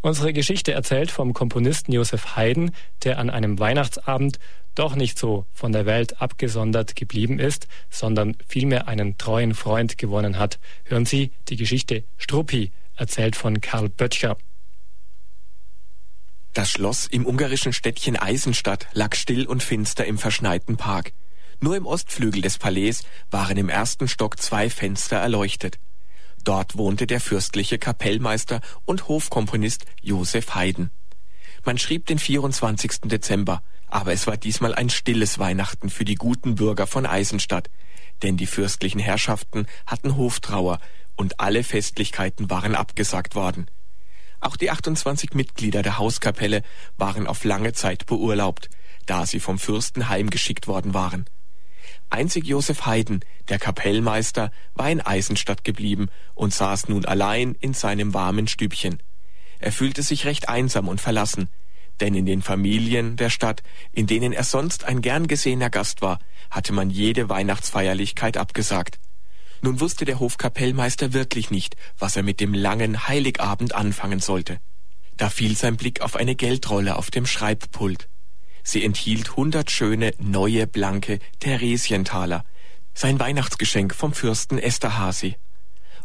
[0.04, 2.72] Unsere Geschichte erzählt vom Komponisten Josef Haydn,
[3.04, 4.40] der an einem Weihnachtsabend
[4.74, 10.40] doch nicht so von der Welt abgesondert geblieben ist, sondern vielmehr einen treuen Freund gewonnen
[10.40, 10.60] hat.
[10.86, 14.38] Hören Sie die Geschichte Struppi, erzählt von Karl Böttcher.
[16.54, 21.14] Das Schloss im ungarischen Städtchen Eisenstadt lag still und finster im verschneiten Park.
[21.60, 25.78] Nur im Ostflügel des Palais waren im ersten Stock zwei Fenster erleuchtet.
[26.44, 30.92] Dort wohnte der fürstliche Kapellmeister und Hofkomponist Josef Haydn.
[31.66, 33.02] Man schrieb den 24.
[33.04, 37.70] Dezember, aber es war diesmal ein stilles Weihnachten für die guten Bürger von Eisenstadt,
[38.24, 40.80] denn die fürstlichen Herrschaften hatten Hoftrauer
[41.16, 43.70] und alle Festlichkeiten waren abgesagt worden.
[44.40, 46.64] Auch die 28 Mitglieder der Hauskapelle
[46.98, 48.70] waren auf lange Zeit beurlaubt,
[49.06, 51.26] da sie vom Fürsten heimgeschickt worden waren.
[52.12, 58.14] Einzig Josef Haydn, der Kapellmeister, war in Eisenstadt geblieben und saß nun allein in seinem
[58.14, 59.02] warmen Stübchen.
[59.60, 61.48] Er fühlte sich recht einsam und verlassen,
[62.02, 66.20] denn in den Familien der Stadt, in denen er sonst ein gern gesehener Gast war,
[66.50, 69.00] hatte man jede Weihnachtsfeierlichkeit abgesagt.
[69.62, 74.60] Nun wusste der Hofkapellmeister wirklich nicht, was er mit dem langen Heiligabend anfangen sollte.
[75.16, 78.10] Da fiel sein Blick auf eine Geldrolle auf dem Schreibpult.
[78.64, 82.46] Sie enthielt hundert schöne, neue, blanke Theresientaler,
[82.94, 85.36] sein Weihnachtsgeschenk vom Fürsten Esterhazy.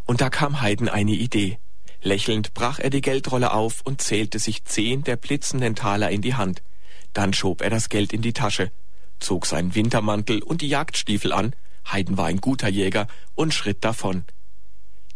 [0.04, 1.59] Und da kam Haydn eine Idee.
[2.00, 6.34] Lächelnd brach er die Geldrolle auf und zählte sich zehn der blitzenden Taler in die
[6.34, 6.62] Hand.
[7.12, 8.70] Dann schob er das Geld in die Tasche,
[9.18, 11.54] zog seinen Wintermantel und die Jagdstiefel an,
[11.90, 14.24] Haydn war ein guter Jäger, und schritt davon.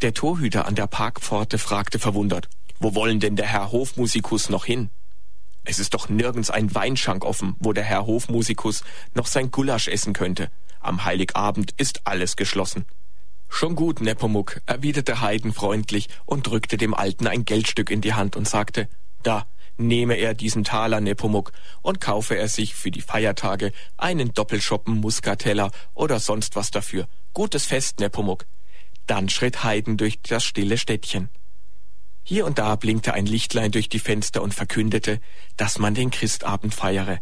[0.02, 4.90] Der Torhüter an der Parkpforte fragte verwundert, wo wollen denn der Herr Hofmusikus noch hin?
[5.70, 8.82] Es ist doch nirgends ein Weinschank offen, wo der Herr Hofmusikus
[9.14, 10.50] noch sein Gulasch essen könnte.
[10.80, 12.86] Am Heiligabend ist alles geschlossen.
[13.48, 18.34] Schon gut, Nepomuk, erwiderte Haydn freundlich und drückte dem Alten ein Geldstück in die Hand
[18.34, 18.88] und sagte,
[19.22, 19.46] da,
[19.76, 21.52] nehme er diesen Taler Nepomuk
[21.82, 27.06] und kaufe er sich für die Feiertage einen Doppelschoppen Muskateller oder sonst was dafür.
[27.32, 28.44] Gutes Fest, Nepomuk.
[29.06, 31.28] Dann schritt Haydn durch das stille Städtchen.
[32.22, 35.20] Hier und da blinkte ein Lichtlein durch die Fenster und verkündete,
[35.56, 37.18] dass man den Christabend feiere.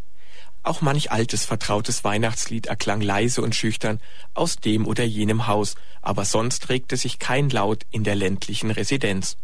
[0.63, 4.01] Auch manch altes, vertrautes Weihnachtslied erklang leise und schüchtern
[4.35, 9.37] aus dem oder jenem Haus, aber sonst regte sich kein Laut in der ländlichen Residenz.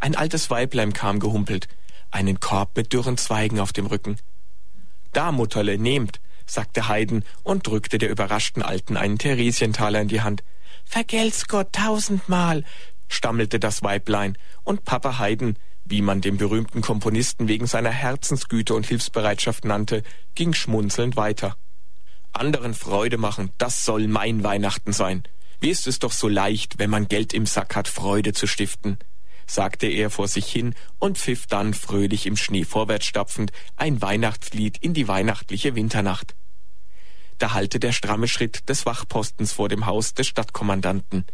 [0.00, 1.68] Ein altes Weiblein kam gehumpelt,
[2.10, 4.16] einen Korb mit dürren Zweigen auf dem Rücken.
[5.12, 10.42] Da, Mutterle, nehmt, sagte Haydn und drückte der überraschten Alten einen Theresientaler in die Hand.
[10.84, 12.64] Vergelt's Gott tausendmal,
[13.08, 18.86] stammelte das Weiblein, und Papa Haydn, wie man den berühmten Komponisten wegen seiner Herzensgüte und
[18.86, 20.02] Hilfsbereitschaft nannte,
[20.34, 21.56] ging schmunzelnd weiter.
[22.32, 25.22] Anderen Freude machen, das soll mein Weihnachten sein.
[25.60, 28.98] Wie ist es doch so leicht, wenn man Geld im Sack hat, Freude zu stiften,
[29.46, 34.78] sagte er vor sich hin und pfiff dann fröhlich im Schnee vorwärts stapfend ein Weihnachtslied
[34.78, 36.34] in die weihnachtliche Winternacht.
[37.38, 41.24] Da hallte der stramme Schritt des Wachpostens vor dem Haus des Stadtkommandanten.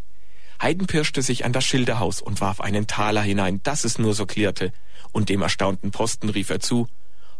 [0.60, 4.26] Haydn pirschte sich an das Schilderhaus und warf einen Taler hinein, dass es nur so
[4.26, 4.72] klirrte,
[5.12, 6.88] und dem erstaunten Posten rief er zu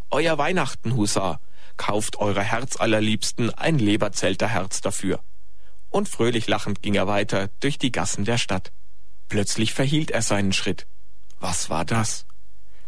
[0.09, 1.39] Euer Weihnachten, Husar.
[1.77, 5.19] kauft eurer Herzallerliebsten ein Leberzelterherz dafür.
[5.89, 8.71] Und fröhlich lachend ging er weiter durch die Gassen der Stadt.
[9.27, 10.87] Plötzlich verhielt er seinen Schritt.
[11.39, 12.25] Was war das?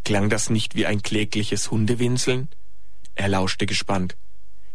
[0.05, 2.47] Klang das nicht wie ein klägliches Hundewinseln?
[3.15, 4.15] Er lauschte gespannt.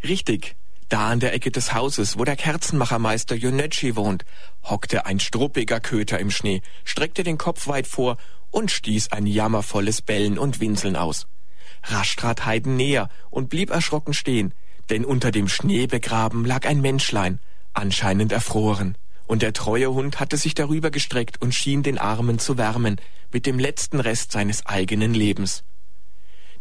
[0.03, 0.57] Richtig,
[0.93, 4.27] da an der Ecke des Hauses, wo der Kerzenmachermeister Jonetschi wohnt,
[4.63, 8.19] hockte ein struppiger Köter im Schnee, streckte den Kopf weit vor
[8.51, 11.27] und stieß ein jammervolles Bellen und Winseln aus.
[11.85, 14.53] Rasch trat Heiden näher und blieb erschrocken stehen,
[14.91, 17.39] denn unter dem Schnee begraben lag ein Menschlein,
[17.73, 18.99] anscheinend erfroren.
[19.27, 23.01] Und der treue Hund hatte sich darüber gestreckt und schien den Armen zu wärmen,
[23.33, 25.65] mit dem letzten Rest seines eigenen Lebens.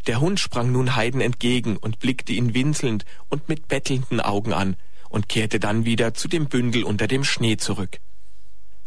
[0.07, 4.75] Der Hund sprang nun Heiden entgegen und blickte ihn winselnd und mit bettelnden Augen an
[5.09, 7.99] und kehrte dann wieder zu dem Bündel unter dem Schnee zurück.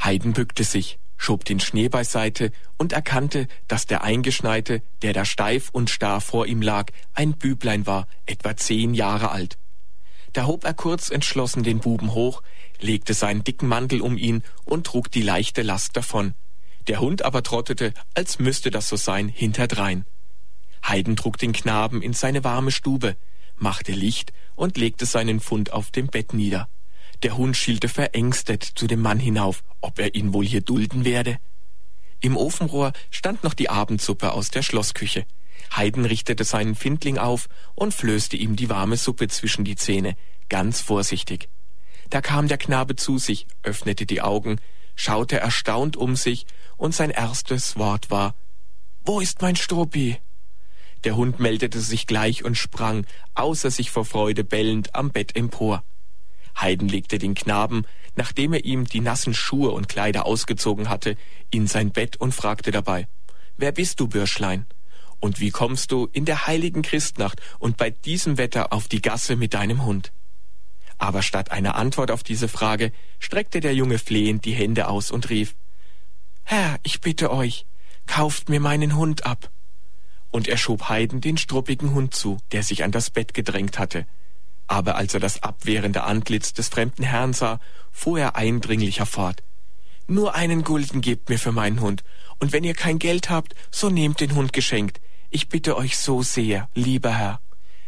[0.02, 5.70] Heiden bückte sich, schob den Schnee beiseite und erkannte, dass der Eingeschneite, der da steif
[5.70, 9.56] und starr vor ihm lag, ein Büblein war, etwa zehn Jahre alt.
[10.32, 12.42] Da hob er kurz entschlossen den Buben hoch,
[12.80, 16.34] legte seinen dicken Mantel um ihn und trug die leichte Last davon.
[16.88, 20.04] Der Hund aber trottete, als müsste das so sein, hinterdrein.
[20.86, 23.16] Heiden trug den Knaben in seine warme Stube,
[23.56, 26.68] machte Licht und legte seinen Fund auf dem Bett nieder.
[27.22, 31.38] Der Hund schielte verängstet zu dem Mann hinauf, ob er ihn wohl hier dulden werde.
[32.20, 35.24] Im Ofenrohr stand noch die Abendsuppe aus der Schlossküche.
[35.74, 40.16] Heiden richtete seinen Findling auf und flößte ihm die warme Suppe zwischen die Zähne,
[40.48, 41.48] ganz vorsichtig.
[42.10, 44.60] Da kam der Knabe zu sich, öffnete die Augen,
[44.94, 48.34] schaute erstaunt um sich, und sein erstes Wort war
[49.04, 50.18] Wo ist mein Struppi?
[51.04, 55.84] Der Hund meldete sich gleich und sprang, außer sich vor Freude bellend, am Bett empor.
[56.58, 57.84] Heiden legte den Knaben,
[58.16, 61.16] nachdem er ihm die nassen Schuhe und Kleider ausgezogen hatte,
[61.50, 63.06] in sein Bett und fragte dabei,
[63.56, 64.66] Wer bist du, Bürschlein?
[65.20, 69.36] Und wie kommst du in der heiligen Christnacht und bei diesem Wetter auf die Gasse
[69.36, 70.10] mit deinem Hund?
[70.96, 75.28] Aber statt einer Antwort auf diese Frage streckte der Junge flehend die Hände aus und
[75.28, 75.54] rief,
[76.44, 77.66] Herr, ich bitte euch,
[78.06, 79.50] kauft mir meinen Hund ab
[80.34, 84.04] und er schob Heiden den struppigen Hund zu, der sich an das Bett gedrängt hatte.
[84.66, 87.60] Aber als er das abwehrende Antlitz des fremden Herrn sah,
[87.92, 89.44] fuhr er eindringlicher fort.
[90.08, 92.02] Nur einen Gulden gebt mir für meinen Hund,
[92.40, 95.00] und wenn ihr kein Geld habt, so nehmt den Hund geschenkt.
[95.30, 97.40] Ich bitte euch so sehr, lieber Herr.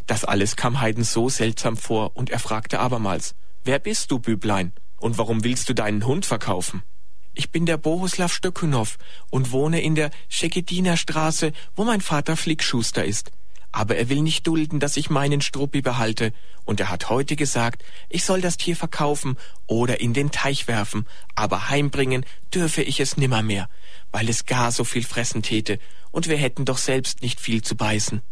[0.07, 3.35] Das alles kam Heiden so seltsam vor, und er fragte abermals,
[3.65, 6.85] Wer bist du, Büblein, und warum willst du deinen Hund verkaufen?
[7.39, 8.97] Ich bin der Bohuslav Stöckunow
[9.29, 13.31] und wohne in der Schekediner-Straße, wo mein Vater Flickschuster ist.
[13.73, 16.33] Aber er will nicht dulden, dass ich meinen Struppi behalte,
[16.65, 21.07] und er hat heute gesagt, ich soll das Tier verkaufen oder in den Teich werfen,
[21.35, 22.25] aber heimbringen
[22.55, 23.69] dürfe ich es nimmermehr,
[24.13, 25.79] weil es gar so viel fressen täte,
[26.13, 28.23] und wir hätten doch selbst nicht viel zu beißen.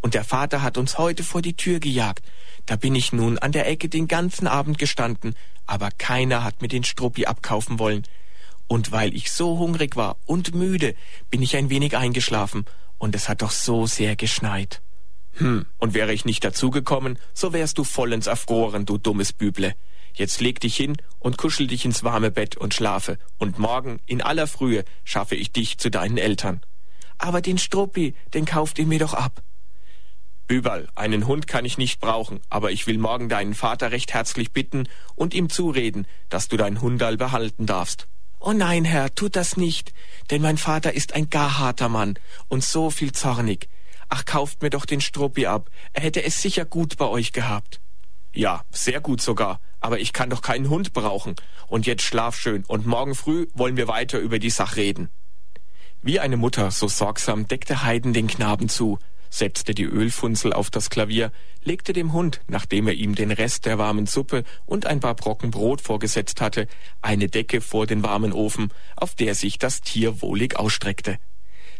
[0.00, 2.24] Und der Vater hat uns heute vor die Tür gejagt.
[2.64, 5.34] Da bin ich nun an der Ecke den ganzen Abend gestanden,
[5.66, 8.04] aber keiner hat mir den Struppi abkaufen wollen.
[8.68, 10.94] Und weil ich so hungrig war und müde,
[11.30, 12.66] bin ich ein wenig eingeschlafen,
[12.98, 14.82] und es hat doch so sehr geschneit.
[15.34, 19.74] Hm, und wäre ich nicht dazugekommen, so wärst du vollends erfroren, du dummes Büble.
[20.12, 24.20] Jetzt leg dich hin und kuschel dich ins warme Bett und schlafe, und morgen in
[24.20, 26.60] aller Frühe schaffe ich dich zu deinen Eltern.
[27.18, 29.42] Aber den Struppi, den kauft ihr mir doch ab.
[30.48, 34.50] Büberl, einen Hund kann ich nicht brauchen, aber ich will morgen deinen Vater recht herzlich
[34.52, 38.08] bitten und ihm zureden, dass du dein Hundal behalten darfst.
[38.40, 39.92] Oh nein, Herr, tut das nicht,
[40.30, 42.18] denn mein Vater ist ein gar harter Mann
[42.48, 43.68] und so viel zornig.
[44.08, 47.80] Ach, kauft mir doch den Struppi ab, er hätte es sicher gut bei euch gehabt.
[48.32, 51.34] Ja, sehr gut sogar, aber ich kann doch keinen Hund brauchen.
[51.66, 55.10] Und jetzt schlaf schön, und morgen früh wollen wir weiter über die Sache reden.
[56.02, 58.98] Wie eine Mutter so sorgsam deckte Heiden den Knaben zu,
[59.30, 63.78] setzte die Ölfunzel auf das Klavier, legte dem Hund, nachdem er ihm den Rest der
[63.78, 66.66] warmen Suppe und ein paar Brocken Brot vorgesetzt hatte,
[67.02, 71.18] eine Decke vor den warmen Ofen, auf der sich das Tier wohlig ausstreckte.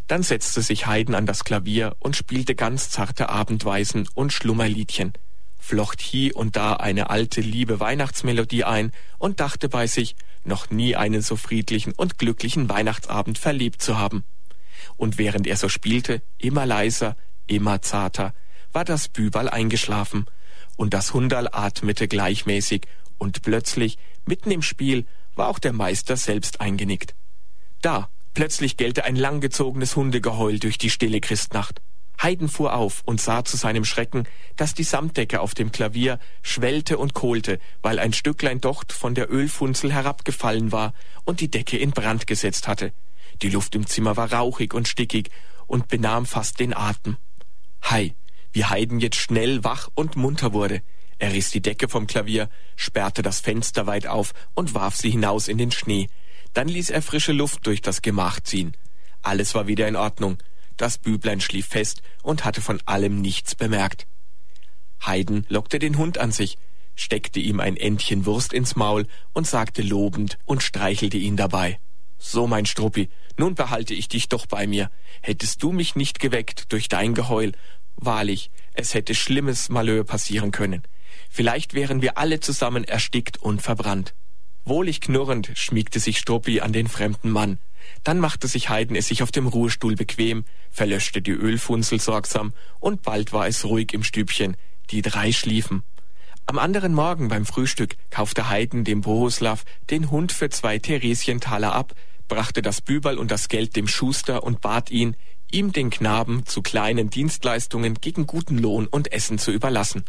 [0.07, 5.13] Dann setzte sich Heiden an das Klavier und spielte ganz zarte Abendweisen und Schlummerliedchen,
[5.59, 10.97] flocht hie und da eine alte liebe Weihnachtsmelodie ein und dachte bei sich, noch nie
[10.97, 14.25] einen so friedlichen und glücklichen Weihnachtsabend verlebt zu haben.
[14.97, 17.17] Und während er so spielte, immer leiser,
[17.49, 18.35] immer zarter,
[18.73, 20.27] war das Büberl eingeschlafen,
[20.77, 22.87] und das Hunderl atmete gleichmäßig,
[23.19, 27.15] und plötzlich, mitten im Spiel, war auch der Meister selbst eingenickt.
[27.83, 31.81] Da, plötzlich gellte ein langgezogenes Hundegeheul durch die stille Christnacht.
[32.21, 34.25] Heiden fuhr auf und sah zu seinem Schrecken,
[34.57, 39.31] dass die Samtdecke auf dem Klavier schwellte und kohlte, weil ein Stücklein Docht von der
[39.31, 40.95] Ölfunzel herabgefallen war
[41.25, 42.93] und die Decke in Brand gesetzt hatte.
[43.43, 45.31] Die Luft im Zimmer war rauchig und stickig
[45.69, 47.19] und benahm fast den Atem.
[47.85, 48.15] Hei,
[48.53, 50.83] wie Haydn jetzt schnell wach und munter wurde.
[51.19, 55.49] Er riss die Decke vom Klavier, sperrte das Fenster weit auf und warf sie hinaus
[55.49, 56.09] in den Schnee.
[56.55, 58.77] Dann ließ er frische Luft durch das Gemach ziehen.
[59.23, 60.39] Alles war wieder in Ordnung.
[60.77, 64.07] Das Büblein schlief fest und hatte von allem nichts bemerkt.
[65.05, 66.57] Haydn lockte den Hund an sich,
[66.95, 71.79] steckte ihm ein Endchen Wurst ins Maul und sagte lobend und streichelte ihn dabei.
[72.19, 74.91] So, mein Struppi, nun behalte ich dich doch bei mir.
[75.23, 77.53] Hättest du mich nicht geweckt durch dein Geheul,
[77.97, 80.83] wahrlich, es hätte schlimmes Malheur passieren können.
[81.31, 84.15] Vielleicht wären wir alle zusammen erstickt und verbrannt.
[84.65, 87.59] Wohlig knurrend schmiegte sich Struppi an den fremden Mann.
[88.05, 93.03] Dann machte sich Heiden es sich auf dem Ruhestuhl bequem, verlöschte die Ölfunzel sorgsam, und
[93.03, 94.57] bald war es ruhig im Stübchen.
[94.91, 95.85] Die drei schliefen.
[96.47, 101.95] Am anderen Morgen beim Frühstück kaufte Heiden dem Bohuslav den Hund für zwei Theresientaler ab,
[102.29, 105.17] brachte das Büberl und das Geld dem Schuster und bat ihn,
[105.51, 110.05] ihm den Knaben zu kleinen Dienstleistungen gegen guten Lohn und Essen zu überlassen.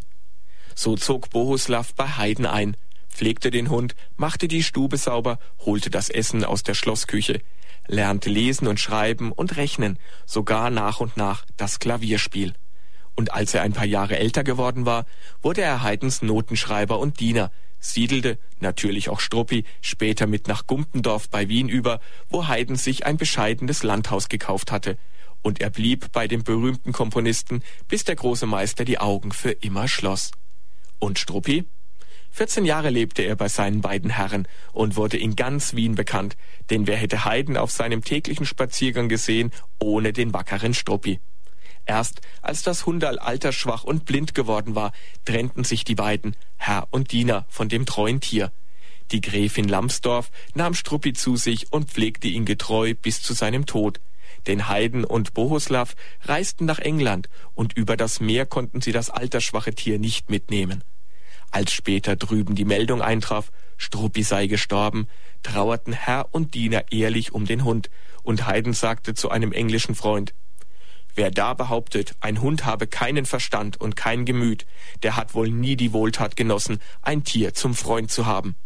[0.74, 2.76] So zog Bohuslav bei Heiden ein,
[3.08, 7.40] pflegte den Hund, machte die Stube sauber, holte das Essen aus der Schlossküche,
[7.88, 12.54] lernte lesen und schreiben und rechnen, sogar nach und nach das Klavierspiel
[13.20, 15.04] und als er ein paar Jahre älter geworden war,
[15.42, 17.50] wurde er Heidens Notenschreiber und Diener,
[17.80, 23.16] siedelte, natürlich auch Struppi, später mit nach Gumpendorf bei Wien über, wo Haydn sich ein
[23.16, 24.96] bescheidenes Landhaus gekauft hatte,
[25.42, 29.88] und er blieb bei dem berühmten Komponisten, bis der große Meister die Augen für immer
[29.88, 30.32] schloss.
[30.98, 31.64] Und Struppi?
[32.32, 36.36] 14 Jahre lebte er bei seinen beiden Herren und wurde in ganz Wien bekannt,
[36.68, 39.50] denn wer hätte Haydn auf seinem täglichen Spaziergang gesehen
[39.80, 41.20] ohne den wackeren Struppi?
[41.90, 44.92] Erst als das Hunderl altersschwach und blind geworden war,
[45.24, 48.52] trennten sich die beiden, Herr und Diener, von dem treuen Tier.
[49.10, 54.00] Die Gräfin Lambsdorff nahm Struppi zu sich und pflegte ihn getreu bis zu seinem Tod.
[54.46, 59.74] Denn Haydn und Bohuslav reisten nach England, und über das Meer konnten sie das altersschwache
[59.74, 60.84] Tier nicht mitnehmen.
[61.50, 65.08] Als später drüben die Meldung eintraf, Struppi sei gestorben,
[65.42, 67.90] trauerten Herr und Diener ehrlich um den Hund,
[68.22, 70.34] und Haydn sagte zu einem englischen Freund,
[71.14, 74.66] Wer da behauptet, ein Hund habe keinen Verstand und kein Gemüt,
[75.02, 78.56] der hat wohl nie die Wohltat genossen, ein Tier zum Freund zu haben.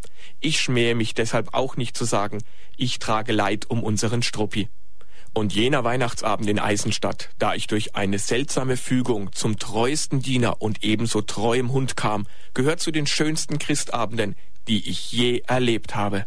[0.40, 2.38] Ich schmähe mich deshalb auch nicht zu sagen,
[2.76, 4.68] ich trage Leid um unseren Struppi.
[5.32, 10.84] Und jener Weihnachtsabend in Eisenstadt, da ich durch eine seltsame Fügung zum treuesten Diener und
[10.84, 14.36] ebenso treuem Hund kam, gehört zu den schönsten Christabenden,
[14.68, 16.26] die ich je erlebt habe.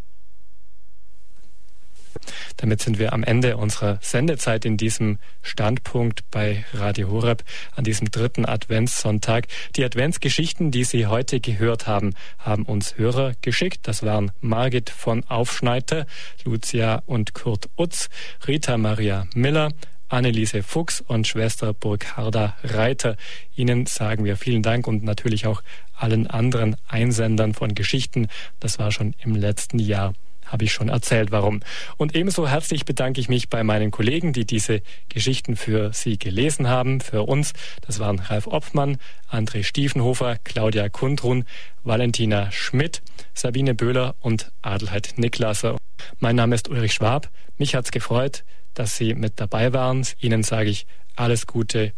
[2.58, 7.44] Damit sind wir am Ende unserer Sendezeit in diesem Standpunkt bei Radio Horeb
[7.76, 9.48] an diesem dritten Adventssonntag.
[9.76, 13.82] Die Adventsgeschichten, die Sie heute gehört haben, haben uns Hörer geschickt.
[13.88, 16.06] Das waren Margit von Aufschneider,
[16.44, 18.10] Lucia und Kurt Utz,
[18.48, 19.72] Rita Maria Miller,
[20.10, 23.18] Anneliese Fuchs und Schwester Burgharda Reiter.
[23.56, 25.62] Ihnen sagen wir vielen Dank und natürlich auch
[25.94, 28.28] allen anderen Einsendern von Geschichten.
[28.60, 30.14] Das war schon im letzten Jahr
[30.48, 31.62] habe ich schon erzählt, warum.
[31.98, 36.68] Und ebenso herzlich bedanke ich mich bei meinen Kollegen, die diese Geschichten für Sie gelesen
[36.68, 37.54] haben, für uns.
[37.86, 38.98] Das waren Ralf Opfmann,
[39.30, 41.46] André Stiefenhofer, Claudia Kundrun,
[41.84, 43.02] Valentina Schmidt,
[43.34, 45.78] Sabine Böhler und Adelheid Niklasser.
[46.20, 47.30] Mein Name ist Ulrich Schwab.
[47.58, 48.44] Mich hat's gefreut,
[48.74, 50.06] dass Sie mit dabei waren.
[50.20, 50.86] Ihnen sage ich
[51.16, 51.94] alles Gute